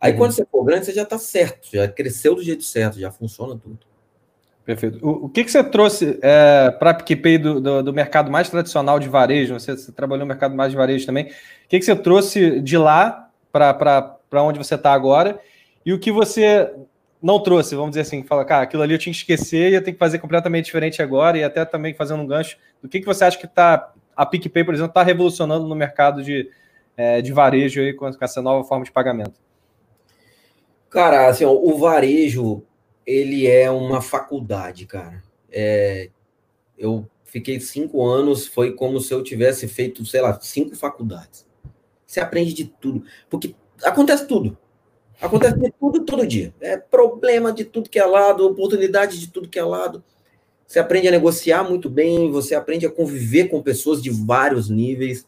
[0.00, 0.18] Aí uhum.
[0.18, 3.58] quando você for grande, você já está certo, já cresceu do jeito certo, já funciona
[3.58, 3.78] tudo.
[4.64, 4.98] Perfeito.
[5.06, 8.48] O, o que, que você trouxe é, para a PicPay do, do, do, mercado mais
[8.48, 9.54] tradicional de varejo?
[9.54, 11.26] Você, você, trabalhou no mercado mais de varejo também.
[11.26, 11.28] O
[11.68, 15.38] que, que você trouxe de lá para onde você está agora?
[15.84, 16.72] E o que você
[17.22, 19.82] não trouxe, vamos dizer assim, fala, cara, aquilo ali eu tinha que esquecer e eu
[19.82, 23.06] tenho que fazer completamente diferente agora, e até também fazendo um gancho, do que, que
[23.06, 26.50] você acha que tá, a PicPay, por exemplo, está revolucionando no mercado de,
[26.96, 29.40] é, de varejo aí com, essa nova forma de pagamento?
[30.90, 32.62] Cara, assim, ó, o varejo,
[33.06, 35.22] ele é uma faculdade, cara.
[35.50, 36.10] É,
[36.76, 41.46] eu fiquei cinco anos, foi como se eu tivesse feito, sei lá, cinco faculdades.
[42.06, 44.56] Você aprende de tudo, porque acontece tudo.
[45.20, 46.54] Acontece de tudo todo dia.
[46.60, 50.02] É problema de tudo que é lado, oportunidade de tudo que é lado.
[50.66, 55.26] Você aprende a negociar muito bem, você aprende a conviver com pessoas de vários níveis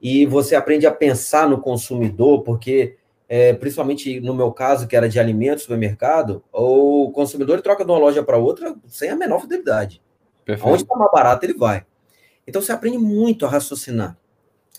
[0.00, 2.96] e você aprende a pensar no consumidor, porque
[3.34, 7.98] é, principalmente no meu caso, que era de alimentos, supermercado, o consumidor troca de uma
[7.98, 10.02] loja para outra sem a menor fidelidade.
[10.44, 10.68] Perfeito.
[10.68, 11.86] Onde está mais barato, ele vai.
[12.46, 14.18] Então você aprende muito a raciocinar,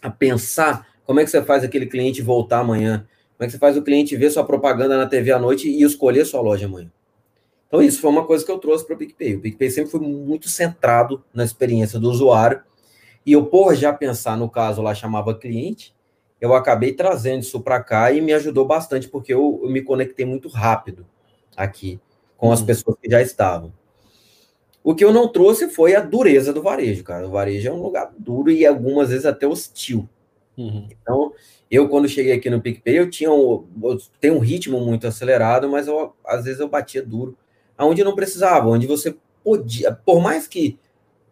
[0.03, 3.57] a pensar como é que você faz aquele cliente voltar amanhã, como é que você
[3.57, 6.91] faz o cliente ver sua propaganda na TV à noite e escolher sua loja amanhã?
[7.67, 9.33] Então, isso foi uma coisa que eu trouxe para o PicPay.
[9.33, 12.61] O PicPay sempre foi muito centrado na experiência do usuário.
[13.25, 15.91] E eu, por já pensar no caso lá, chamava cliente,
[16.43, 20.25] eu acabei trazendo isso para cá e me ajudou bastante, porque eu, eu, me conectei
[20.25, 21.05] muito rápido
[21.55, 22.01] aqui
[22.35, 22.65] com as uhum.
[22.65, 23.71] pessoas que já estavam.
[24.83, 27.25] O que eu não trouxe foi a dureza do varejo, cara.
[27.25, 30.09] O varejo é um lugar duro e algumas vezes até hostil.
[30.57, 30.85] Uhum.
[30.91, 31.31] Então,
[31.71, 35.69] eu, quando cheguei aqui no PicPay, eu tinha um, eu tenho um ritmo muito acelerado,
[35.69, 37.37] mas eu, às vezes eu batia duro,
[37.77, 40.77] aonde não precisava, onde você podia, por mais que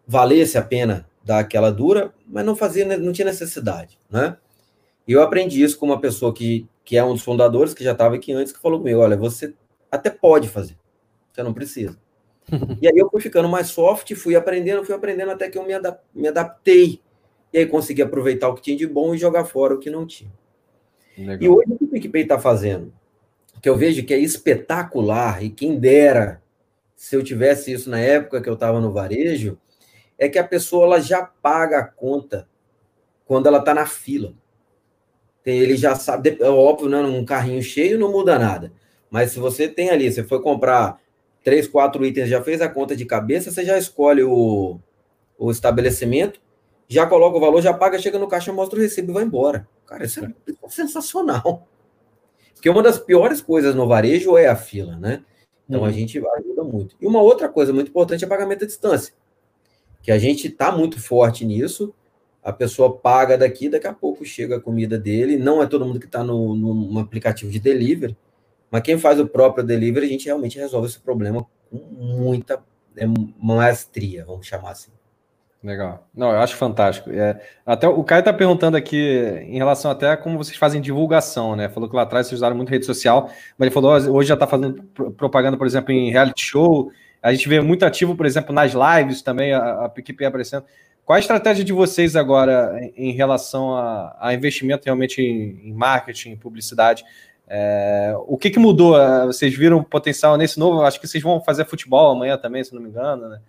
[0.06, 4.38] valesse a pena dar aquela dura, mas não fazia, não tinha necessidade, né?
[5.06, 7.92] E eu aprendi isso com uma pessoa que, que é um dos fundadores, que já
[7.92, 9.54] estava aqui antes, que falou comigo, olha, você
[9.90, 10.76] até pode fazer,
[11.32, 11.98] você não precisa.
[12.80, 15.72] e aí eu fui ficando mais soft, fui aprendendo, fui aprendendo até que eu me,
[15.72, 17.00] adap me adaptei
[17.52, 20.06] e aí conseguir aproveitar o que tinha de bom e jogar fora o que não
[20.06, 20.32] tinha.
[21.16, 21.38] Legal.
[21.40, 22.92] E hoje o que o PicPay está fazendo?
[23.60, 26.42] Que eu vejo que é espetacular, e quem dera
[27.02, 29.58] se eu tivesse isso na época que eu estava no varejo,
[30.16, 32.48] é que a pessoa ela já paga a conta
[33.24, 34.34] quando ela está na fila.
[35.44, 38.72] Ele já sabe, é óbvio, né, um carrinho cheio não muda nada.
[39.10, 41.00] Mas se você tem ali, você foi comprar
[41.42, 44.78] três, quatro itens, já fez a conta de cabeça, você já escolhe o,
[45.36, 46.40] o estabelecimento,
[46.88, 49.66] já coloca o valor, já paga, chega no caixa, mostra o recibo e vai embora.
[49.86, 51.66] Cara, isso é, é sensacional.
[52.54, 55.24] Porque uma das piores coisas no varejo é a fila, né?
[55.68, 55.86] Então uhum.
[55.86, 56.96] a gente ajuda muito.
[57.00, 59.12] E uma outra coisa muito importante é pagamento à distância.
[60.02, 61.94] Que a gente está muito forte nisso.
[62.42, 65.36] A pessoa paga daqui, daqui a pouco chega a comida dele.
[65.36, 68.16] Não é todo mundo que está no, no aplicativo de delivery,
[68.70, 72.62] mas quem faz o próprio delivery, a gente realmente resolve esse problema com muita
[72.96, 73.04] é,
[73.38, 74.90] maestria, vamos chamar assim.
[75.62, 76.08] Legal.
[76.12, 77.08] Não, eu acho fantástico.
[77.10, 78.96] É, até o Caio está perguntando aqui
[79.46, 81.68] em relação até a como vocês fazem divulgação, né?
[81.68, 84.46] Falou que lá atrás vocês usaram muito rede social, mas ele falou hoje já está
[84.46, 84.82] fazendo
[85.16, 86.90] propaganda, por exemplo, em reality show.
[87.22, 90.64] A gente vê muito ativo, por exemplo, nas lives também, a, a PicPay aparecendo.
[91.04, 96.36] Qual a estratégia de vocês agora em relação a, a investimento realmente em, em marketing,
[96.36, 97.04] publicidade?
[97.48, 98.98] É, o que, que mudou?
[98.98, 100.82] É, vocês viram potencial nesse novo?
[100.82, 103.40] Acho que vocês vão fazer futebol amanhã também, se não me engano, né?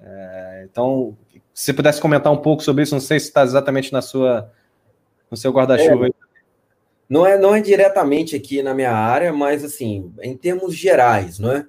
[0.00, 1.16] É, então,
[1.54, 4.52] se você pudesse comentar um pouco sobre isso, não sei se está exatamente na sua,
[5.30, 6.08] no seu guarda-chuva.
[6.08, 6.10] É,
[7.08, 11.52] não é, não é diretamente aqui na minha área, mas assim, em termos gerais, não
[11.52, 11.66] é?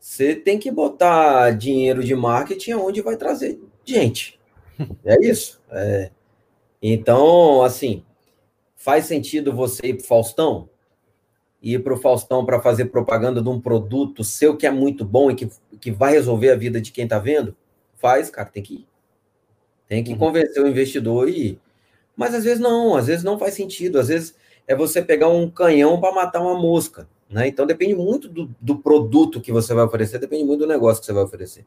[0.00, 4.38] Você tem que botar dinheiro de marketing onde vai trazer gente.
[5.04, 5.60] É isso.
[5.70, 6.10] É.
[6.82, 8.04] Então, assim,
[8.74, 10.68] faz sentido você ir para Faustão?
[11.62, 15.30] Ir para o Faustão para fazer propaganda de um produto seu que é muito bom
[15.30, 15.48] e que,
[15.80, 17.56] que vai resolver a vida de quem está vendo?
[17.94, 18.88] Faz, cara, tem que ir.
[19.86, 20.18] Tem que uhum.
[20.18, 21.60] convencer o investidor e ir.
[22.16, 23.98] Mas às vezes não, às vezes não faz sentido.
[23.98, 24.34] Às vezes
[24.66, 27.08] é você pegar um canhão para matar uma mosca.
[27.28, 27.48] Né?
[27.48, 31.06] Então depende muito do, do produto que você vai oferecer, depende muito do negócio que
[31.06, 31.64] você vai oferecer.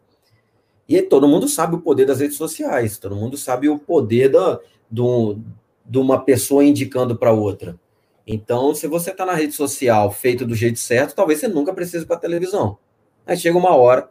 [0.87, 4.59] E todo mundo sabe o poder das redes sociais, todo mundo sabe o poder da,
[4.89, 5.37] do,
[5.85, 7.77] de uma pessoa indicando para outra.
[8.25, 12.05] Então, se você está na rede social feito do jeito certo, talvez você nunca precise
[12.05, 12.77] para televisão.
[13.25, 14.09] Aí chega uma hora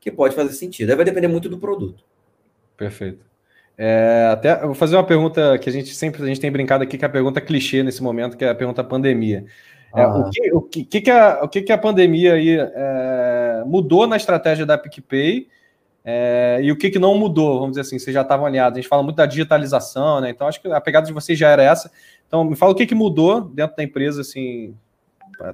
[0.00, 0.90] que pode fazer sentido.
[0.90, 2.04] Aí vai depender muito do produto.
[2.76, 3.24] Perfeito.
[3.78, 6.84] É, até eu vou fazer uma pergunta que a gente sempre a gente tem brincado
[6.84, 9.44] aqui, que é a pergunta clichê nesse momento, que é a pergunta pandemia.
[9.94, 10.08] É, ah.
[10.08, 14.16] o, que, o, que, que, a, o que, que a pandemia aí é, mudou na
[14.16, 15.48] estratégia da PicPay
[16.04, 17.60] é, e o que, que não mudou?
[17.60, 18.76] Vamos dizer assim, vocês já estavam alinhados.
[18.76, 20.30] A gente fala muito da digitalização, né?
[20.30, 21.90] Então, acho que a pegada de vocês já era essa.
[22.26, 24.74] Então, me fala o que, que mudou dentro da empresa, assim,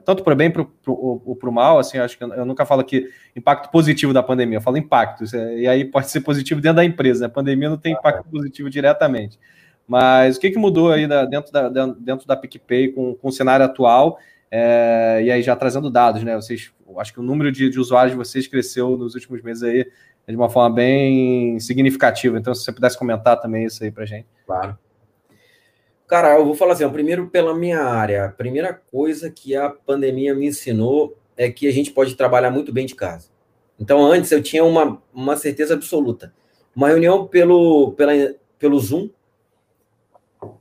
[0.05, 0.53] tanto para o bem
[0.87, 4.59] ou para o mal, assim, acho que eu, nunca falo aqui impacto positivo da pandemia,
[4.59, 7.27] eu falo impacto, e aí pode ser positivo dentro da empresa, né?
[7.27, 9.39] a pandemia não tem impacto positivo diretamente.
[9.87, 13.33] Mas o que, que mudou aí da, dentro, da, dentro da PicPay com, com o
[13.33, 14.19] cenário atual?
[14.51, 16.37] É, e aí já trazendo dados, né?
[16.37, 19.87] Vocês, acho que o número de, de usuários de vocês cresceu nos últimos meses aí
[20.33, 22.39] de uma forma bem significativa.
[22.39, 24.27] Então, se você pudesse comentar também isso aí para gente.
[24.47, 24.79] Claro.
[26.07, 28.27] Cara, eu vou falar assim, primeiro pela minha área.
[28.27, 32.73] A primeira coisa que a pandemia me ensinou é que a gente pode trabalhar muito
[32.73, 33.29] bem de casa.
[33.79, 36.35] Então, antes eu tinha uma, uma certeza absoluta.
[36.75, 38.13] Uma reunião pelo, pela,
[38.59, 39.11] pelo Zoom,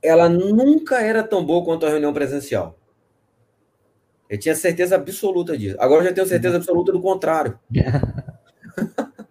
[0.02, 2.78] ela nunca era tão boa quanto a reunião presencial.
[4.28, 5.76] Eu tinha certeza absoluta disso.
[5.78, 6.60] Agora eu já tenho certeza uhum.
[6.60, 7.58] absoluta do contrário.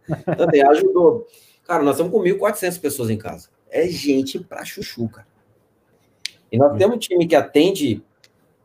[0.10, 1.28] então, assim, ajudou.
[1.66, 3.50] Cara, nós estamos com 1.400 pessoas em casa.
[3.70, 5.28] É gente pra chuchu, cara.
[6.52, 8.02] E nós temos um time que atende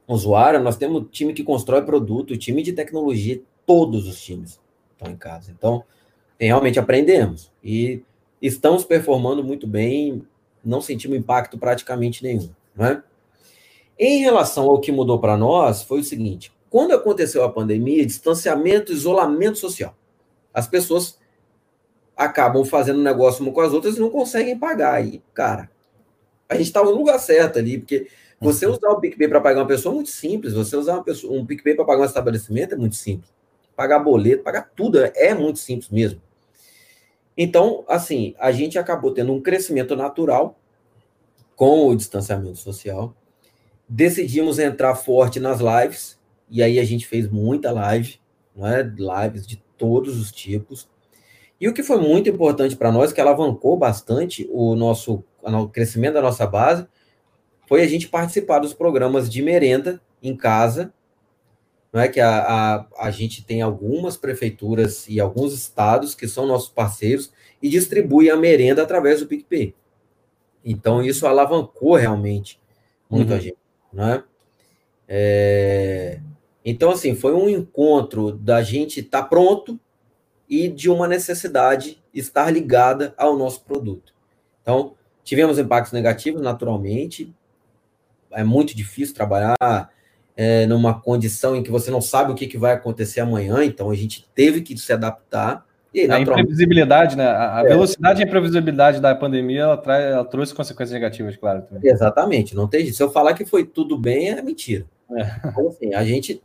[0.06, 4.60] usuário, nós temos um time que constrói produto, time de tecnologia, todos os times
[4.92, 5.50] estão em casa.
[5.50, 5.84] Então,
[6.38, 7.50] realmente aprendemos.
[7.62, 8.02] E
[8.40, 10.26] estamos performando muito bem,
[10.64, 12.50] não sentimos impacto praticamente nenhum.
[12.74, 13.02] Né?
[13.98, 18.92] Em relação ao que mudou para nós, foi o seguinte: quando aconteceu a pandemia, distanciamento,
[18.92, 19.96] isolamento social,
[20.52, 21.18] as pessoas
[22.16, 25.04] acabam fazendo negócio uma com as outras e não conseguem pagar.
[25.04, 25.70] E, cara,
[26.48, 28.08] a gente estava no lugar certo ali, porque
[28.40, 28.72] você uhum.
[28.72, 31.74] usar o PicPay para pagar uma pessoa é muito simples, você usar pessoa, um PicPay
[31.74, 33.32] para pagar um estabelecimento é muito simples.
[33.76, 36.20] Pagar boleto, pagar tudo é muito simples mesmo.
[37.36, 40.58] Então, assim, a gente acabou tendo um crescimento natural
[41.56, 43.14] com o distanciamento social.
[43.88, 46.18] Decidimos entrar forte nas lives,
[46.50, 48.20] e aí a gente fez muita live,
[48.54, 48.82] não é?
[48.82, 50.88] Lives de todos os tipos.
[51.62, 56.14] E o que foi muito importante para nós, que alavancou bastante o nosso o crescimento
[56.14, 56.88] da nossa base,
[57.68, 60.92] foi a gente participar dos programas de merenda em casa,
[61.92, 66.46] não é que a, a, a gente tem algumas prefeituras e alguns estados que são
[66.46, 69.72] nossos parceiros e distribui a merenda através do PicPay.
[70.64, 72.60] Então, isso alavancou realmente
[73.08, 73.36] muito uhum.
[73.36, 73.58] a gente,
[73.92, 74.24] não é?
[75.06, 76.20] é?
[76.64, 79.78] Então, assim, foi um encontro da gente estar tá pronto
[80.52, 84.12] e de uma necessidade estar ligada ao nosso produto.
[84.60, 84.92] Então,
[85.24, 87.34] tivemos impactos negativos, naturalmente.
[88.30, 89.56] É muito difícil trabalhar
[90.36, 93.88] é, numa condição em que você não sabe o que, que vai acontecer amanhã, então
[93.88, 95.64] a gente teve que se adaptar.
[95.94, 97.28] E, a imprevisibilidade, né?
[97.28, 97.68] A, é.
[97.68, 101.62] velocidade e a imprevisibilidade da pandemia ela, traz, ela trouxe consequências negativas, claro.
[101.62, 101.90] Também.
[101.90, 104.84] Exatamente, não tem Se eu falar que foi tudo bem, é mentira.
[105.12, 105.48] É.
[105.48, 106.42] Então, assim, a gente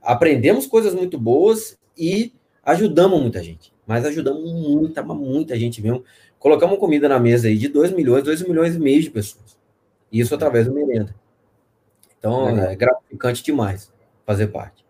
[0.00, 2.32] aprendemos coisas muito boas e
[2.68, 6.04] Ajudamos muita gente, mas ajudamos muita, muita gente mesmo.
[6.38, 9.56] Colocamos comida na mesa aí de 2 milhões, 2 milhões e meio de pessoas.
[10.12, 11.14] Isso através do merenda.
[12.18, 13.90] Então, é, é gratificante demais
[14.26, 14.84] fazer parte.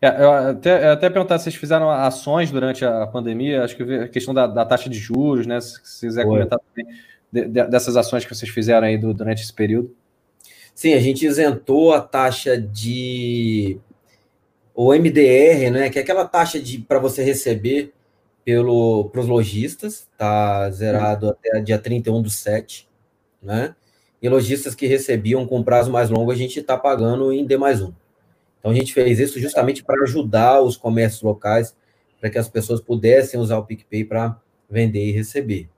[0.00, 3.82] É, eu até, eu até perguntar se vocês fizeram ações durante a pandemia, acho que
[3.82, 5.60] a questão da, da taxa de juros, né?
[5.60, 6.30] Se, se quiser Foi.
[6.30, 6.94] comentar também
[7.32, 9.92] de, de, dessas ações que vocês fizeram aí do, durante esse período.
[10.72, 13.80] Sim, a gente isentou a taxa de
[14.80, 17.92] o MDR, né, que é aquela taxa de para você receber
[18.44, 22.88] para os lojistas, está zerado até dia 31 do 7,
[23.42, 23.74] né?
[24.22, 27.82] E lojistas que recebiam com prazo mais longo, a gente está pagando em D mais
[27.82, 27.92] um.
[28.60, 31.76] Então a gente fez isso justamente para ajudar os comércios locais,
[32.20, 35.68] para que as pessoas pudessem usar o PicPay para vender e receber.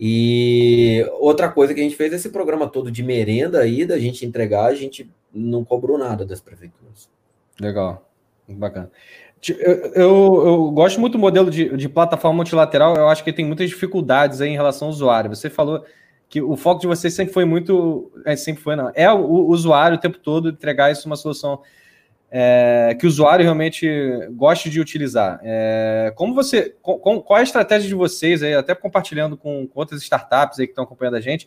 [0.00, 4.24] E outra coisa que a gente fez, esse programa todo de merenda aí, da gente
[4.24, 7.12] entregar, a gente não cobrou nada das prefeituras.
[7.60, 8.08] Legal,
[8.48, 8.90] bacana.
[9.48, 13.44] Eu, eu, eu, gosto muito do modelo de, de, plataforma multilateral, eu acho que tem
[13.44, 15.30] muitas dificuldades aí em relação ao usuário.
[15.30, 15.84] Você falou
[16.28, 18.12] que o foco de vocês sempre foi muito.
[18.24, 18.92] É, sempre foi, não.
[18.94, 21.60] É o, o usuário o tempo todo entregar isso uma solução
[22.34, 23.86] é, que o usuário realmente
[24.30, 25.38] goste de utilizar.
[25.42, 29.78] É, como você, com, qual é a estratégia de vocês aí, até compartilhando com, com
[29.78, 31.46] outras startups aí que estão acompanhando a gente,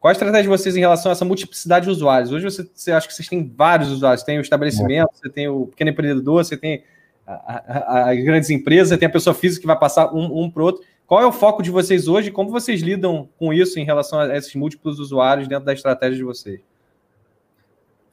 [0.00, 2.32] qual a estratégia de vocês em relação a essa multiplicidade de usuários?
[2.32, 5.66] Hoje você, você acha que vocês têm vários usuários, tem o estabelecimento, você tem o
[5.66, 6.82] pequeno empreendedor, você tem
[7.26, 10.82] as grandes empresas, tem a pessoa física que vai passar um, um para o outro.
[11.06, 12.30] Qual é o foco de vocês hoje?
[12.30, 16.24] Como vocês lidam com isso em relação a esses múltiplos usuários dentro da estratégia de
[16.24, 16.60] vocês?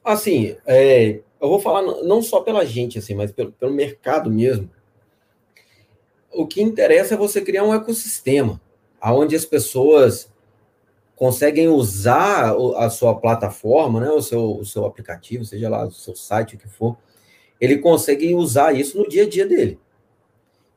[0.04, 4.70] Assim, é, eu vou falar não só pela gente, assim, mas pelo, pelo mercado mesmo.
[6.30, 8.60] O que interessa é você criar um ecossistema
[9.02, 10.30] onde as pessoas
[11.18, 16.14] conseguem usar a sua plataforma, né, o seu, o seu aplicativo, seja lá o seu
[16.14, 16.96] site, o que for,
[17.60, 19.80] ele consegue usar isso no dia a dia dele.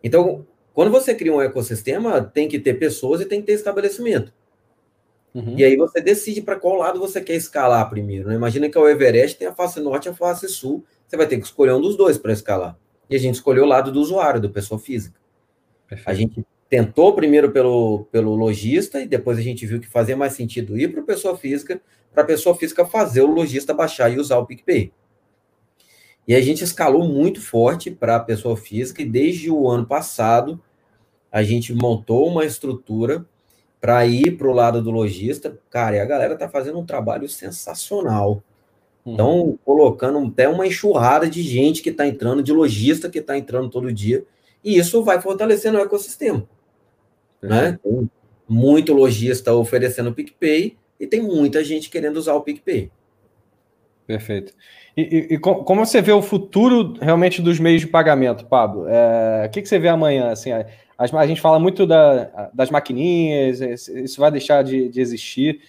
[0.03, 4.33] Então, quando você cria um ecossistema, tem que ter pessoas e tem que ter estabelecimento.
[5.33, 5.55] Uhum.
[5.55, 8.29] E aí você decide para qual lado você quer escalar primeiro.
[8.29, 8.35] Né?
[8.35, 10.83] Imagina que o Everest tem a face norte e a face sul.
[11.07, 12.75] Você vai ter que escolher um dos dois para escalar.
[13.07, 15.19] E a gente escolheu o lado do usuário, do pessoa física.
[15.87, 16.09] Perfeito.
[16.09, 20.31] A gente tentou primeiro pelo, pelo lojista e depois a gente viu que fazia mais
[20.31, 21.81] sentido ir para a pessoa física,
[22.13, 24.93] para a pessoa física fazer o lojista baixar e usar o PicPay.
[26.25, 30.61] E a gente escalou muito forte para a pessoa física e desde o ano passado
[31.29, 33.25] a gente montou uma estrutura
[33.81, 35.59] para ir para o lado do lojista.
[35.69, 38.41] Cara, e a galera tá fazendo um trabalho sensacional.
[39.05, 39.57] Estão uhum.
[39.65, 43.91] colocando até uma enxurrada de gente que está entrando, de lojista que está entrando todo
[43.91, 44.23] dia,
[44.63, 46.47] e isso vai fortalecendo o ecossistema.
[47.41, 47.79] Né?
[47.83, 48.09] Tem
[48.47, 52.91] muito lojista oferecendo PicPay e tem muita gente querendo usar o PicPay.
[54.05, 54.53] Perfeito.
[54.95, 58.85] E, e, e, como você vê o futuro realmente dos meios de pagamento, Pablo?
[58.87, 60.31] É, o que, que você vê amanhã?
[60.31, 60.65] Assim, a,
[60.97, 65.61] a gente fala muito da, das maquininhas, isso vai deixar de, de, existir.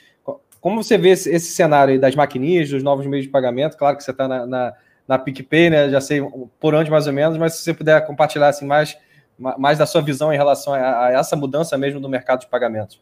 [0.60, 3.76] Como você vê esse, esse, cenário aí das maquininhas, dos novos meios de pagamento?
[3.76, 4.72] Claro que você está na, na,
[5.06, 5.88] na PicPay, né?
[5.88, 6.20] Já sei
[6.58, 8.96] por onde mais ou menos, mas se você puder compartilhar assim, mais,
[9.38, 13.00] mais da sua visão em relação a, a essa mudança mesmo do mercado de pagamentos.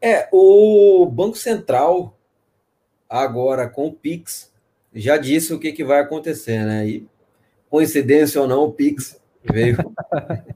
[0.00, 2.16] É, o Banco Central,
[3.08, 4.52] agora com o Pix,
[4.94, 6.86] já disse o que, que vai acontecer, né?
[6.86, 7.06] E,
[7.68, 9.76] coincidência ou não, o Pix veio,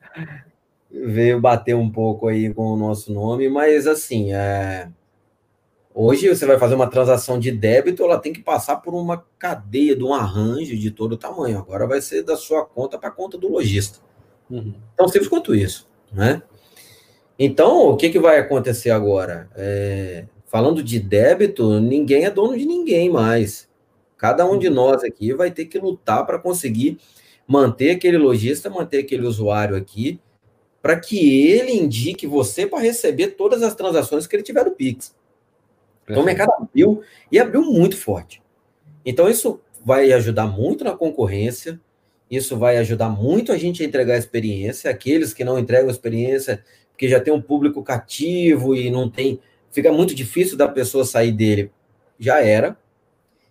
[0.91, 4.89] veio bater um pouco aí com o nosso nome, mas assim, é...
[5.95, 9.97] hoje você vai fazer uma transação de débito, ela tem que passar por uma cadeia
[9.97, 11.59] de um arranjo de todo tamanho.
[11.59, 13.99] Agora vai ser da sua conta para a conta do lojista.
[14.51, 14.75] Uhum.
[14.97, 16.43] Tão simples quanto isso, né?
[17.39, 19.49] Então, o que, que vai acontecer agora?
[19.57, 20.27] É...
[20.47, 23.69] Falando de débito, ninguém é dono de ninguém mais.
[24.19, 24.75] Cada um de uhum.
[24.75, 26.99] nós aqui vai ter que lutar para conseguir
[27.47, 30.21] manter aquele lojista, manter aquele usuário aqui,
[30.81, 35.15] para que ele indique você para receber todas as transações que ele tiver do Pix.
[36.05, 38.43] Então o mercado abriu e abriu muito forte.
[39.05, 41.81] Então isso vai ajudar muito na concorrência,
[42.33, 45.93] isso vai ajudar muito a gente a entregar a experiência, aqueles que não entregam a
[45.93, 49.39] experiência, porque já tem um público cativo e não tem,
[49.71, 51.71] fica muito difícil da pessoa sair dele,
[52.19, 52.75] já era.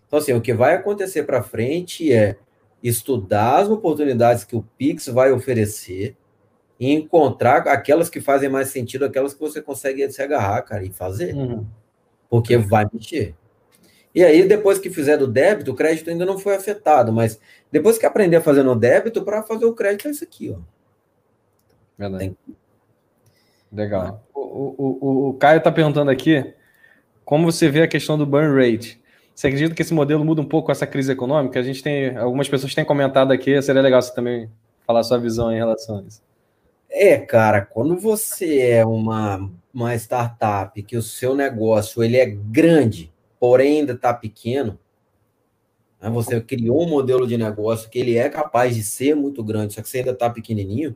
[0.08, 2.36] Então, assim, o que vai acontecer para frente é
[2.82, 6.16] estudar as oportunidades que o Pix vai oferecer
[6.80, 10.90] e encontrar aquelas que fazem mais sentido, aquelas que você consegue se agarrar, cara, e
[10.90, 11.36] fazer.
[11.36, 11.64] Uhum.
[12.28, 13.36] Porque vai mexer.
[14.14, 17.96] E aí, depois que fizer do débito, o crédito ainda não foi afetado, mas depois
[17.96, 20.60] que aprender a fazer no débito, para fazer o crédito é isso aqui, ó.
[21.98, 22.24] Verdade.
[22.24, 22.56] Tem...
[23.72, 24.22] Legal.
[24.34, 26.52] O, o, o, o Caio está perguntando aqui
[27.24, 29.00] como você vê a questão do burn rate.
[29.34, 31.58] Você acredita que esse modelo muda um pouco com essa crise econômica?
[31.58, 34.50] A gente tem, algumas pessoas têm comentado aqui, seria legal você também
[34.86, 36.22] falar sua visão em relação a isso.
[36.90, 43.11] É, cara, quando você é uma, uma startup que o seu negócio ele é grande,
[43.42, 44.78] porém ainda está pequeno,
[46.00, 49.74] né, você criou um modelo de negócio que ele é capaz de ser muito grande,
[49.74, 50.94] só que você ainda está pequenininho,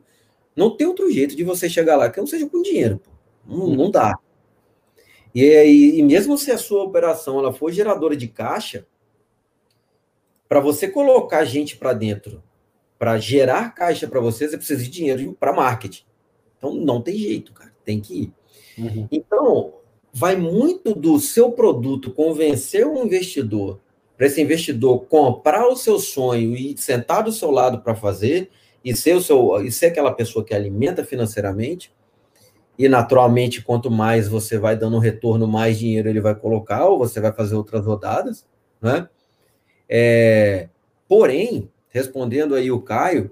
[0.55, 2.99] não tem outro jeito de você chegar lá que não seja com dinheiro.
[2.99, 3.11] Pô.
[3.45, 4.17] Não, não dá.
[5.35, 8.87] E, e, e mesmo se a sua operação ela for geradora de caixa,
[10.47, 12.41] para você colocar gente para dentro
[12.97, 16.05] para gerar caixa para você, você precisa de dinheiro para marketing.
[16.57, 18.33] Então não tem jeito, cara, tem que ir.
[18.77, 19.05] Uhum.
[19.11, 19.76] Então,
[20.17, 23.79] vai muito do seu produto convencer um investidor,
[24.17, 28.49] para esse investidor comprar o seu sonho e sentar do seu lado para fazer,
[28.83, 31.93] e ser, o seu, e ser aquela pessoa que alimenta financeiramente,
[32.79, 37.19] e naturalmente, quanto mais você vai dando retorno, mais dinheiro ele vai colocar, ou você
[37.19, 38.43] vai fazer outras rodadas,
[38.81, 39.07] né?
[39.87, 40.67] É,
[41.07, 43.29] porém, respondendo aí o Caio,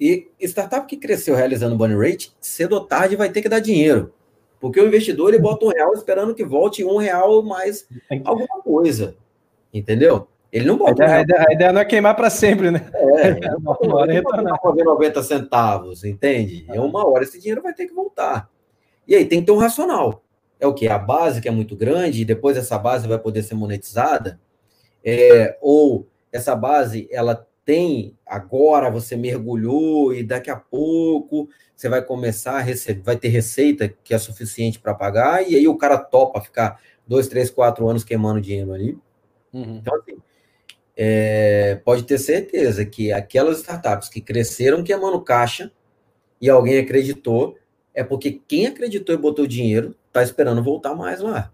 [0.00, 4.12] e startup que cresceu realizando burn rate, cedo ou tarde vai ter que dar dinheiro.
[4.64, 7.86] Porque o investidor ele bota um real esperando que volte um real mais
[8.24, 9.14] alguma coisa.
[9.70, 10.26] Entendeu?
[10.50, 11.04] Ele não bota.
[11.04, 12.90] A, ideia, a ideia não é queimar para sempre, né?
[12.94, 14.58] É, uma hora retornar.
[14.64, 16.64] 90 centavos, entende?
[16.70, 18.48] É uma hora esse dinheiro vai ter que voltar.
[19.06, 20.24] E aí tem que ter um racional.
[20.58, 20.88] É o que?
[20.88, 24.40] A base que é muito grande, e depois essa base vai poder ser monetizada,
[25.04, 32.02] é, ou essa base ela tem agora você mergulhou e daqui a pouco você vai
[32.02, 35.98] começar a receber, vai ter receita que é suficiente para pagar, e aí o cara
[35.98, 38.98] topa ficar dois, três, quatro anos queimando dinheiro ali.
[39.52, 39.76] Uhum.
[39.76, 40.16] Então, assim,
[40.96, 45.72] é, pode ter certeza que aquelas startups que cresceram queimando caixa
[46.40, 47.56] e alguém acreditou,
[47.92, 51.52] é porque quem acreditou e botou dinheiro está esperando voltar mais lá.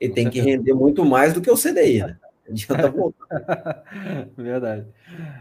[0.00, 2.18] Ele tem que render muito mais do que o CDI, né?
[2.48, 3.84] Adianta voltar.
[4.36, 4.86] Verdade.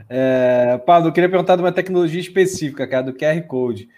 [0.10, 3.90] É, Paulo, eu queria perguntar de uma tecnologia específica, cara, do QR Code.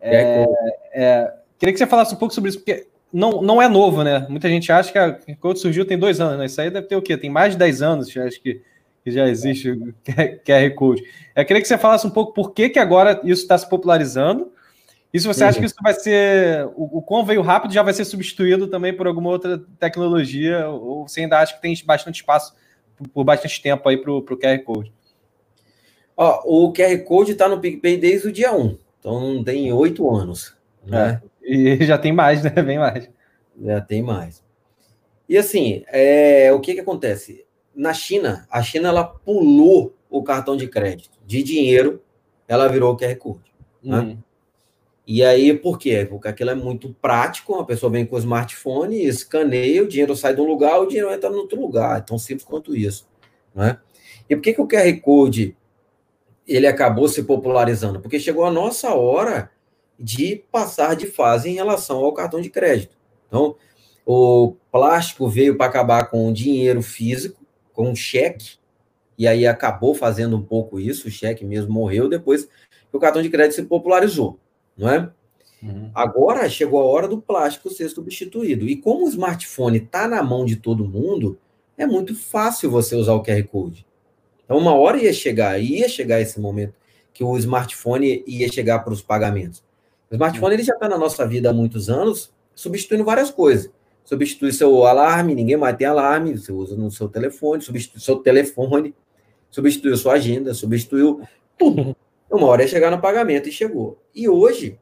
[0.00, 0.44] É,
[0.92, 4.26] é, queria que você falasse um pouco sobre isso, porque não, não é novo, né?
[4.28, 6.46] Muita gente acha que a Code surgiu tem dois anos, né?
[6.46, 7.16] Isso aí deve ter o quê?
[7.16, 8.62] Tem mais de 10 anos, acho que,
[9.04, 9.94] que já existe o
[10.44, 11.02] QR Code.
[11.36, 14.50] Eu queria que você falasse um pouco por que, que agora isso está se popularizando.
[15.12, 16.66] E se você acha que isso vai ser.
[16.74, 21.06] O, o quão veio rápido já vai ser substituído também por alguma outra tecnologia, ou
[21.06, 22.54] você ainda acha que tem bastante espaço
[22.96, 24.92] por, por bastante tempo aí para o QR Code?
[26.16, 30.56] Ó, o QR Code está no PicPay desde o dia 1, então tem oito anos.
[30.84, 31.20] Né?
[31.22, 31.28] É.
[31.42, 32.50] E já tem mais, né?
[32.50, 33.10] Bem mais.
[33.60, 34.42] Já tem mais.
[35.28, 37.44] E assim, é, o que que acontece?
[37.74, 41.18] Na China, a China ela pulou o cartão de crédito.
[41.26, 42.02] De dinheiro,
[42.48, 43.52] ela virou o QR Code.
[43.82, 43.98] Né?
[43.98, 44.18] Uhum.
[45.14, 46.06] E aí, por quê?
[46.08, 50.34] Porque aquilo é muito prático, a pessoa vem com o smartphone, escaneia, o dinheiro sai
[50.34, 51.98] de um lugar, o dinheiro entra no outro lugar.
[51.98, 53.06] É tão simples quanto isso.
[53.54, 53.78] Né?
[54.26, 55.54] E por que, que o QR Code
[56.48, 58.00] ele acabou se popularizando?
[58.00, 59.50] Porque chegou a nossa hora
[60.00, 62.96] de passar de fase em relação ao cartão de crédito.
[63.28, 63.54] Então,
[64.06, 67.38] o plástico veio para acabar com o dinheiro físico,
[67.74, 68.54] com o cheque,
[69.18, 73.20] e aí acabou fazendo um pouco isso, o cheque mesmo morreu depois que o cartão
[73.20, 74.40] de crédito se popularizou,
[74.82, 75.10] não é?
[75.62, 75.90] Uhum.
[75.94, 78.68] Agora chegou a hora do plástico ser substituído.
[78.68, 81.38] E como o smartphone está na mão de todo mundo,
[81.78, 83.86] é muito fácil você usar o QR Code.
[84.44, 86.74] Então, uma hora ia chegar, ia chegar esse momento
[87.14, 89.62] que o smartphone ia chegar para os pagamentos.
[90.10, 93.70] O smartphone ele já está na nossa vida há muitos anos, substituindo várias coisas.
[94.04, 98.94] Substitui seu alarme, ninguém mais tem alarme, você usa no seu telefone, substitui seu telefone,
[99.48, 101.22] substituiu sua agenda, substituiu
[101.56, 101.96] tudo.
[102.32, 104.02] Uma hora é chegar no pagamento e chegou.
[104.14, 104.78] E hoje,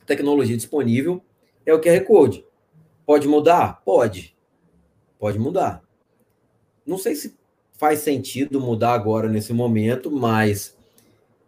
[0.00, 1.22] a tecnologia disponível
[1.66, 2.42] é o QR Code.
[3.04, 3.82] Pode mudar?
[3.84, 4.34] Pode.
[5.18, 5.82] Pode mudar.
[6.86, 7.36] Não sei se
[7.72, 10.74] faz sentido mudar agora nesse momento, mas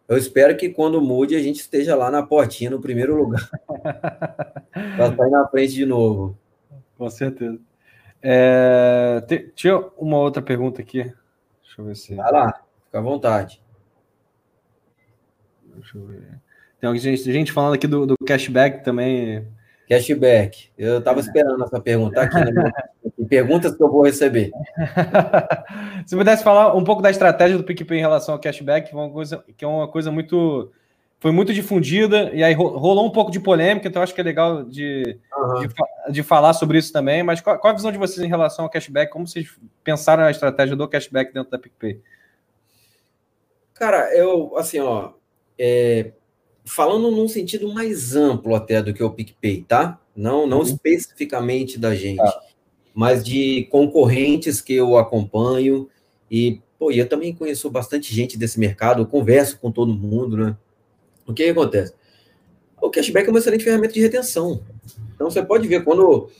[0.06, 3.48] eu espero que quando mude a gente esteja lá na portinha, no primeiro lugar.
[4.70, 6.36] Para sair na frente de novo.
[6.98, 7.58] Com certeza.
[8.22, 9.24] É,
[9.54, 11.04] tinha uma outra pergunta aqui.
[11.62, 12.14] Deixa eu ver se.
[12.14, 12.52] Vai lá,
[12.84, 13.62] fica à vontade.
[15.80, 16.40] Deixa eu ver.
[16.80, 19.46] Tem gente, gente falando aqui do, do cashback também.
[19.88, 20.70] Cashback.
[20.76, 22.38] Eu estava esperando essa pergunta aqui.
[22.38, 22.70] Né?
[23.28, 24.50] Perguntas que eu vou receber.
[26.06, 28.98] Se pudesse falar um pouco da estratégia do PicPay em relação ao cashback, que é
[28.98, 30.70] uma coisa, que é uma coisa muito.
[31.20, 34.62] Foi muito difundida, e aí rolou um pouco de polêmica, então acho que é legal
[34.62, 35.66] de, uhum.
[35.66, 37.24] de, de, falar sobre isso também.
[37.24, 39.10] Mas qual, qual, a visão de vocês em relação ao cashback?
[39.10, 39.48] Como vocês
[39.82, 42.00] pensaram a estratégia do cashback dentro da PicPay?
[43.74, 45.10] Cara, eu, assim, ó,
[45.58, 46.12] é,
[46.64, 50.00] falando num sentido mais amplo até do que o PicPay, tá?
[50.14, 50.64] Não, não uhum.
[50.64, 52.40] especificamente da gente, ah.
[52.94, 55.88] mas de concorrentes que eu acompanho
[56.30, 60.56] e, pô, eu também conheço bastante gente desse mercado, eu converso com todo mundo, né?
[61.26, 61.94] O que, que acontece?
[62.80, 64.62] O cashback é uma excelente ferramenta de retenção.
[65.14, 66.30] Então, você pode ver quando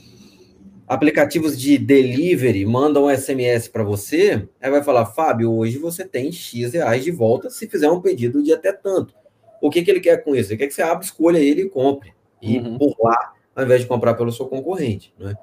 [0.89, 6.33] aplicativos de delivery mandam um SMS para você, aí vai falar, Fábio, hoje você tem
[6.33, 9.15] X reais de volta se fizer um pedido de até tanto.
[9.61, 10.51] O que, que ele quer com isso?
[10.51, 12.15] Ele quer que você abra, escolha ele e compre.
[12.41, 12.79] E uhum.
[12.79, 15.13] por lá, ao invés de comprar pelo seu concorrente.
[15.19, 15.35] Né?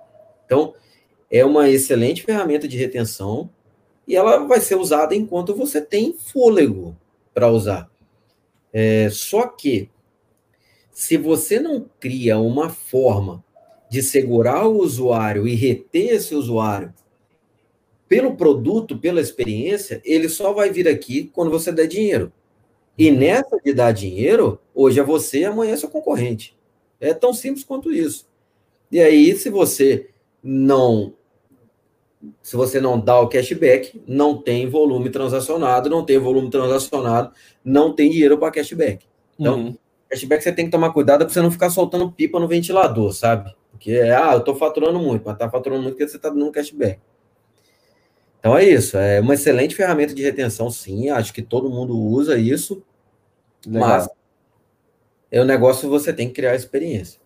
[0.45, 0.73] Então,
[1.29, 3.49] é uma excelente ferramenta de retenção
[4.07, 6.97] e ela vai ser usada enquanto você tem fôlego.
[7.33, 7.91] para usar.
[8.73, 9.89] É, só que,
[10.91, 13.43] se você não cria uma forma
[13.89, 16.93] de segurar o usuário e reter esse usuário
[18.07, 22.31] pelo produto, pela experiência, ele só vai vir aqui quando você der dinheiro.
[22.97, 26.55] E nessa de dar dinheiro, hoje é você, amanhã é seu concorrente.
[26.99, 28.27] É tão simples quanto isso.
[28.91, 30.09] E aí, se você
[30.41, 31.13] não
[32.41, 37.31] se você não dá o cashback, não tem volume transacionado, não tem volume transacionado,
[37.63, 39.05] não tem dinheiro para cashback.
[39.39, 39.77] Então, uhum.
[40.09, 43.53] cashback você tem que tomar cuidado para você não ficar soltando pipa no ventilador, sabe?
[43.85, 46.99] Porque, ah, eu estou faturando muito, mas está faturando muito porque você está dando cashback.
[48.39, 51.11] Então é isso, é uma excelente ferramenta de retenção, sim.
[51.11, 52.83] Acho que todo mundo usa isso,
[53.63, 53.87] Legal.
[53.87, 54.09] mas
[55.31, 57.21] é o negócio você tem que criar experiência.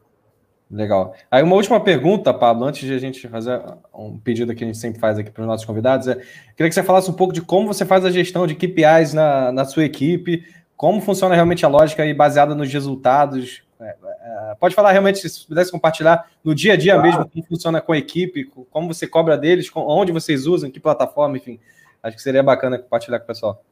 [0.70, 1.16] Legal.
[1.32, 3.62] Aí uma última pergunta, Pablo, antes de a gente fazer
[3.94, 6.74] um pedido que a gente sempre faz aqui para os nossos convidados, é, queria que
[6.74, 9.86] você falasse um pouco de como você faz a gestão de KPIs na, na sua
[9.86, 10.46] equipe,
[10.76, 13.64] como funciona realmente a lógica aí baseada nos resultados.
[13.82, 17.08] É, é, pode falar realmente, se pudesse compartilhar no dia a dia claro.
[17.08, 21.38] mesmo, como funciona com a equipe, como você cobra deles, onde vocês usam, que plataforma,
[21.38, 21.60] enfim.
[22.04, 23.64] Acho que seria bacana compartilhar com o pessoal.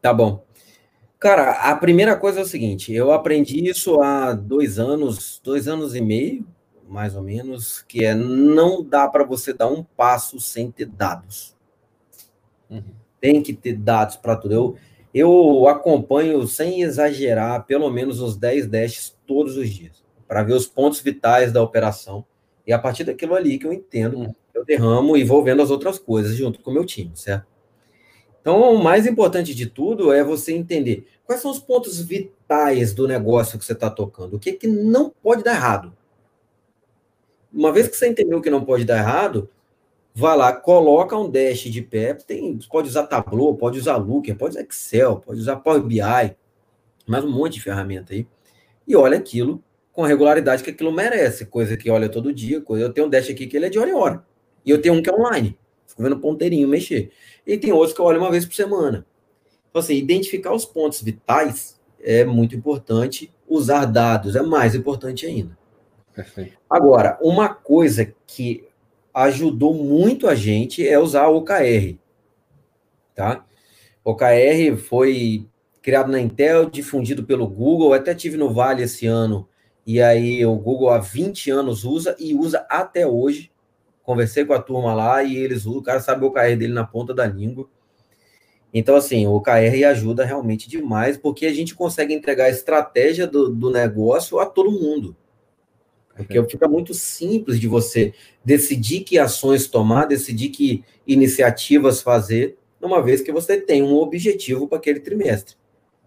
[0.00, 0.44] Tá bom.
[1.18, 5.94] Cara, a primeira coisa é o seguinte: eu aprendi isso há dois anos, dois anos
[5.94, 6.46] e meio,
[6.88, 11.54] mais ou menos, que é não dá para você dar um passo sem ter dados.
[12.70, 12.82] Uhum.
[13.20, 14.54] Tem que ter dados para tudo.
[14.54, 14.76] Eu,
[15.12, 20.66] eu acompanho, sem exagerar, pelo menos uns 10 dashes todos os dias, para ver os
[20.66, 22.24] pontos vitais da operação.
[22.66, 24.34] E a partir daquilo ali que eu entendo, uhum.
[24.52, 27.46] eu derramo e vou vendo as outras coisas junto com o meu time, certo?
[28.40, 33.06] Então, o mais importante de tudo é você entender quais são os pontos vitais do
[33.06, 35.92] negócio que você está tocando, o que, que não pode dar errado.
[37.52, 39.48] Uma vez que você entendeu que não pode dar errado,
[40.12, 44.56] vai lá, coloca um dash de pé, tem, pode usar Tableau, pode usar Looker, pode
[44.56, 46.00] usar Excel, pode usar Power BI,
[47.06, 48.26] mais um monte de ferramenta aí,
[48.90, 49.62] e olha aquilo
[49.92, 53.10] com a regularidade que aquilo merece, coisa que olha todo dia, coisa, eu tenho um
[53.10, 54.26] dash aqui que ele é de hora em hora,
[54.66, 57.12] e eu tenho um que é online, fico vendo ponteirinho mexer,
[57.46, 59.06] e tem outros que eu olho uma vez por semana.
[59.68, 65.56] Então, assim, identificar os pontos vitais é muito importante, usar dados é mais importante ainda.
[66.12, 66.58] Perfeito.
[66.68, 68.64] Agora, uma coisa que
[69.14, 71.96] ajudou muito a gente é usar o OKR.
[73.14, 73.44] Tá?
[74.04, 75.46] O OKR foi
[75.82, 79.48] criado na Intel, difundido pelo Google, até tive no Vale esse ano,
[79.86, 83.50] e aí o Google há 20 anos usa e usa até hoje.
[84.02, 86.84] Conversei com a turma lá e eles usam, o cara sabe o OKR dele na
[86.84, 87.68] ponta da língua.
[88.72, 93.48] Então, assim, o OKR ajuda realmente demais, porque a gente consegue entregar a estratégia do,
[93.48, 95.16] do negócio a todo mundo.
[96.14, 98.12] Porque fica muito simples de você
[98.44, 104.68] decidir que ações tomar, decidir que iniciativas fazer, uma vez que você tem um objetivo
[104.68, 105.56] para aquele trimestre.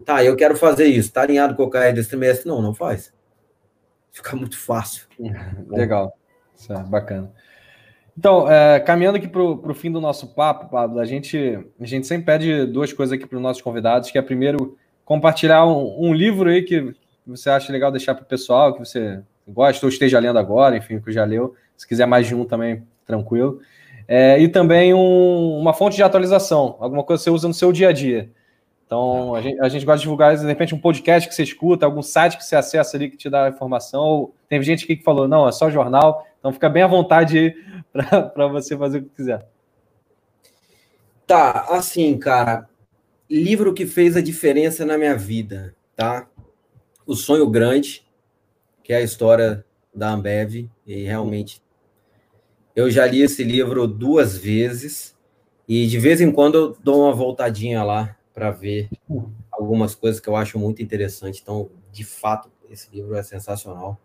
[0.04, 1.08] Tá, eu quero fazer isso.
[1.08, 2.48] Está alinhado com o OKR desse trimestre?
[2.48, 3.12] Não, não faz.
[4.10, 5.06] Fica muito fácil.
[5.68, 6.16] Legal.
[6.54, 7.32] Isso é bacana.
[8.16, 12.06] Então, é, caminhando aqui para o fim do nosso papo, Pablo, a gente, a gente
[12.06, 16.14] sempre pede duas coisas aqui para os nossos convidados, que é primeiro compartilhar um, um
[16.14, 16.94] livro aí que
[17.26, 21.00] você acha legal deixar para o pessoal, que você gosta ou esteja lendo agora, enfim,
[21.00, 21.54] que já leu.
[21.76, 23.60] Se quiser mais de um também, tranquilo.
[24.06, 27.72] É, e também um, uma fonte de atualização, alguma coisa que você usa no seu
[27.72, 28.30] dia a dia.
[28.94, 31.84] Então, a gente, a gente gosta de divulgar, de repente, um podcast que você escuta,
[31.84, 34.00] algum site que você acessa ali que te dá informação.
[34.00, 36.24] Ou, tem gente aqui que falou, não, é só jornal.
[36.38, 37.56] Então, fica bem à vontade
[37.92, 39.48] para você fazer o que quiser.
[41.26, 42.68] Tá, assim, cara,
[43.28, 46.28] livro que fez a diferença na minha vida, tá?
[47.04, 48.06] O Sonho Grande,
[48.84, 51.60] que é a história da Ambev, e realmente
[52.76, 55.16] eu já li esse livro duas vezes,
[55.66, 58.90] e de vez em quando eu dou uma voltadinha lá para ver
[59.50, 61.40] algumas coisas que eu acho muito interessante.
[61.40, 63.98] Então, de fato, esse livro é sensacional.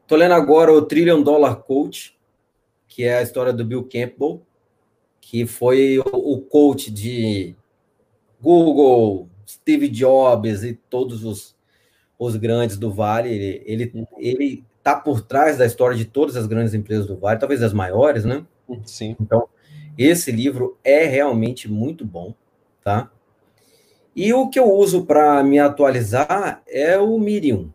[0.00, 2.18] Estou lendo agora o Trillion Dollar Coach,
[2.88, 4.42] que é a história do Bill Campbell,
[5.20, 7.54] que foi o coach de
[8.40, 11.54] Google, Steve Jobs e todos os,
[12.18, 13.28] os grandes do Vale.
[13.28, 17.38] Ele, ele, ele tá por trás da história de todas as grandes empresas do Vale,
[17.38, 18.46] talvez as maiores, né?
[18.86, 19.14] Sim.
[19.20, 19.46] Então,
[19.98, 22.34] esse livro é realmente muito bom,
[22.82, 23.10] tá?
[24.20, 27.70] E o que eu uso para me atualizar é o Medium.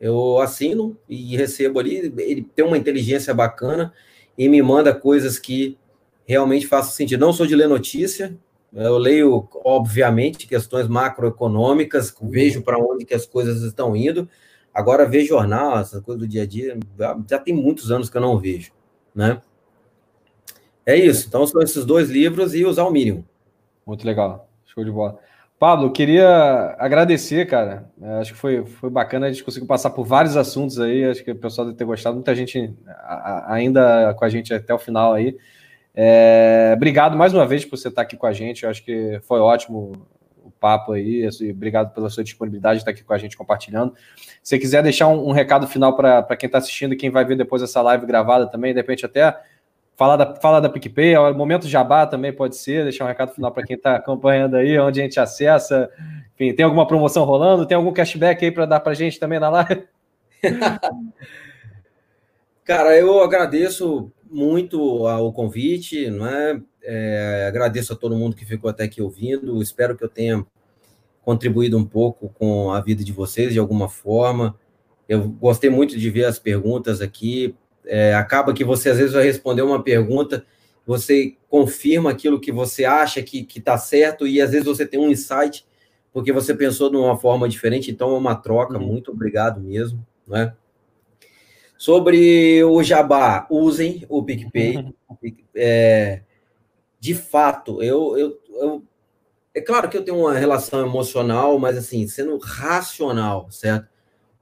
[0.00, 3.92] Eu assino e recebo ali, ele tem uma inteligência bacana
[4.36, 5.78] e me manda coisas que
[6.26, 7.20] realmente façam sentido.
[7.20, 8.36] Não sou de ler notícia,
[8.72, 14.28] eu leio, obviamente, questões macroeconômicas, vejo para onde que as coisas estão indo.
[14.74, 16.76] Agora, ver jornal, essa coisa do dia a dia,
[17.30, 18.72] já tem muitos anos que eu não vejo,
[19.14, 19.40] né?
[20.84, 21.28] É isso.
[21.28, 23.24] Então, são esses dois livros e usar o Medium.
[23.86, 24.50] Muito legal.
[24.64, 25.24] Show de bola.
[25.58, 27.90] Pablo, queria agradecer, cara.
[28.00, 31.04] É, acho que foi, foi bacana, a gente conseguiu passar por vários assuntos aí.
[31.04, 32.14] Acho que o pessoal deve ter gostado.
[32.14, 32.74] Muita gente
[33.46, 35.36] ainda com a gente até o final aí.
[35.94, 38.64] É, obrigado mais uma vez por você estar aqui com a gente.
[38.64, 39.92] Eu acho que foi ótimo
[40.44, 41.26] o papo aí.
[41.50, 43.94] Obrigado pela sua disponibilidade de estar aqui com a gente compartilhando.
[44.42, 47.34] Se quiser deixar um, um recado final para quem está assistindo e quem vai ver
[47.34, 49.34] depois essa live gravada também, de repente até
[49.96, 53.32] Falar da, falar da PicPay, é o momento jabá também pode ser, deixar um recado
[53.32, 55.90] final para quem está acompanhando aí, onde a gente acessa.
[56.34, 57.64] Enfim, tem alguma promoção rolando?
[57.64, 59.84] Tem algum cashback aí para dar para gente também na live?
[62.62, 66.60] Cara, eu agradeço muito o convite, não é?
[66.82, 67.46] é?
[67.48, 69.62] Agradeço a todo mundo que ficou até aqui ouvindo.
[69.62, 70.44] Espero que eu tenha
[71.22, 74.58] contribuído um pouco com a vida de vocês de alguma forma.
[75.08, 77.54] Eu gostei muito de ver as perguntas aqui.
[77.86, 80.44] É, acaba que você às vezes vai responder uma pergunta,
[80.86, 85.10] você confirma aquilo que você acha que está certo, e às vezes você tem um
[85.10, 85.64] insight,
[86.12, 88.78] porque você pensou de uma forma diferente, então é uma troca.
[88.78, 88.86] Uhum.
[88.86, 90.04] Muito obrigado mesmo.
[90.26, 90.54] Né?
[91.76, 94.76] Sobre o Jabá, usem o PicPay.
[94.76, 94.94] Uhum.
[95.54, 96.22] É,
[96.98, 98.82] de fato, eu, eu, eu,
[99.54, 103.88] É claro que eu tenho uma relação emocional, mas assim, sendo racional, certo?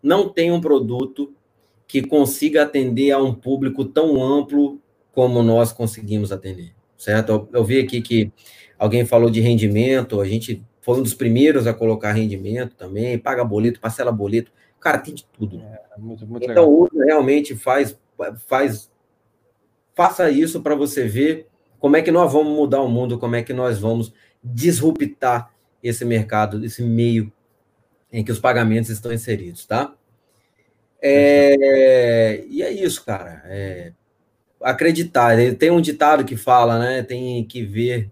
[0.02, 1.34] Não tem um produto
[1.86, 4.80] que consiga atender a um público tão amplo
[5.12, 7.30] como nós conseguimos atender, certo?
[7.30, 8.32] Eu, eu vi aqui que
[8.78, 13.44] alguém falou de rendimento, a gente foi um dos primeiros a colocar rendimento também, paga
[13.44, 15.60] boleto, parcela boleto, cara, tem de tudo.
[15.60, 17.98] É, muito, muito então, uso realmente faz,
[18.46, 18.90] faz,
[19.94, 21.46] faça isso para você ver
[21.78, 24.12] como é que nós vamos mudar o mundo, como é que nós vamos
[24.42, 25.50] disruptar
[25.82, 27.32] esse mercado, esse meio
[28.12, 29.94] em que os pagamentos estão inseridos, tá?
[31.06, 33.42] É, e é isso, cara.
[33.44, 33.92] É,
[34.62, 35.36] acreditar.
[35.58, 37.02] Tem um ditado que fala, né?
[37.02, 38.10] Tem que ver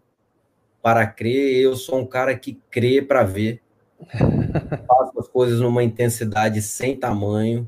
[0.82, 1.62] para crer.
[1.62, 3.62] Eu sou um cara que crê para ver.
[4.86, 7.66] Faço as coisas numa intensidade sem tamanho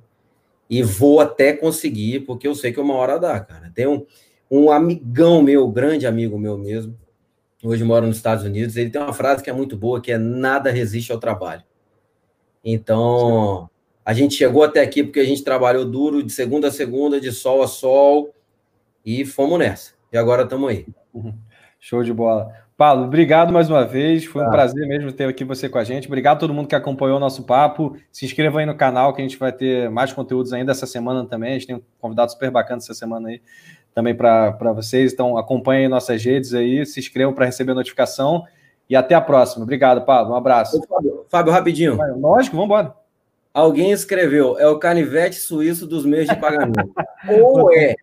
[0.69, 3.73] e vou até conseguir, porque eu sei que uma hora dá, cara.
[3.75, 4.05] Tem um,
[4.51, 6.99] um amigão meu, grande amigo meu mesmo,
[7.63, 10.19] hoje mora nos Estados Unidos, ele tem uma frase que é muito boa, que é
[10.19, 11.63] nada resiste ao trabalho.
[12.65, 13.71] Então,
[14.05, 17.33] a gente chegou até aqui porque a gente trabalhou duro de segunda a segunda, de
[17.33, 18.35] sol a sol,
[19.05, 19.93] e fomos nessa.
[20.13, 20.87] E agora estamos aí.
[21.81, 22.53] Show de bola.
[22.77, 24.25] Paulo, obrigado mais uma vez.
[24.25, 24.51] Foi um ah.
[24.51, 26.09] prazer mesmo ter aqui você com a gente.
[26.09, 27.97] Obrigado a todo mundo que acompanhou o nosso papo.
[28.11, 31.25] Se inscreva aí no canal, que a gente vai ter mais conteúdos ainda essa semana
[31.25, 31.51] também.
[31.51, 33.41] A gente tem um convidado super bacana essa semana aí
[33.95, 35.13] também para vocês.
[35.13, 38.45] Então, acompanhem nossas redes aí, se inscrevam para receber a notificação.
[38.91, 39.63] E até a próxima.
[39.63, 40.33] Obrigado, Paulo.
[40.33, 40.83] Um abraço.
[40.89, 41.97] Fábio, Fábio rapidinho.
[42.19, 43.04] Lógico, vamos embora.
[43.55, 46.93] Alguém escreveu, é o canivete suíço dos meios de pagamento.
[47.41, 47.95] ou é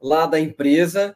[0.00, 1.14] lá da empresa,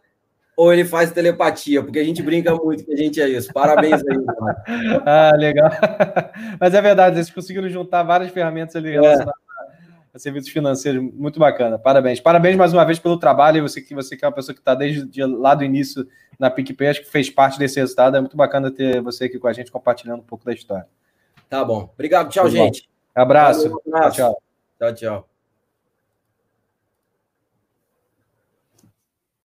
[0.55, 3.51] ou ele faz telepatia, porque a gente brinca muito que a gente é isso.
[3.51, 4.17] Parabéns aí.
[4.17, 5.03] Mano.
[5.07, 5.71] ah, legal.
[6.61, 10.17] Mas é verdade, eles conseguiram juntar várias ferramentas ali relacionadas é.
[10.17, 11.01] a serviços financeiros.
[11.15, 11.79] Muito bacana.
[11.79, 12.21] Parabéns.
[12.21, 13.63] Parabéns mais uma vez pelo trabalho.
[13.63, 16.07] Você que você que é uma pessoa que está desde lá do início
[16.39, 18.19] na PicPay, acho que fez parte desse resultado.
[18.19, 20.87] É muito bacana ter você aqui com a gente compartilhando um pouco da história.
[21.49, 21.89] Tá bom.
[21.95, 22.29] Obrigado.
[22.29, 22.83] Tchau, gente.
[22.83, 22.98] Bom.
[23.19, 23.63] Abraço.
[23.63, 24.17] Valeu, um abraço.
[24.17, 24.43] Tchau, tchau.
[24.79, 25.29] Tchau, tchau.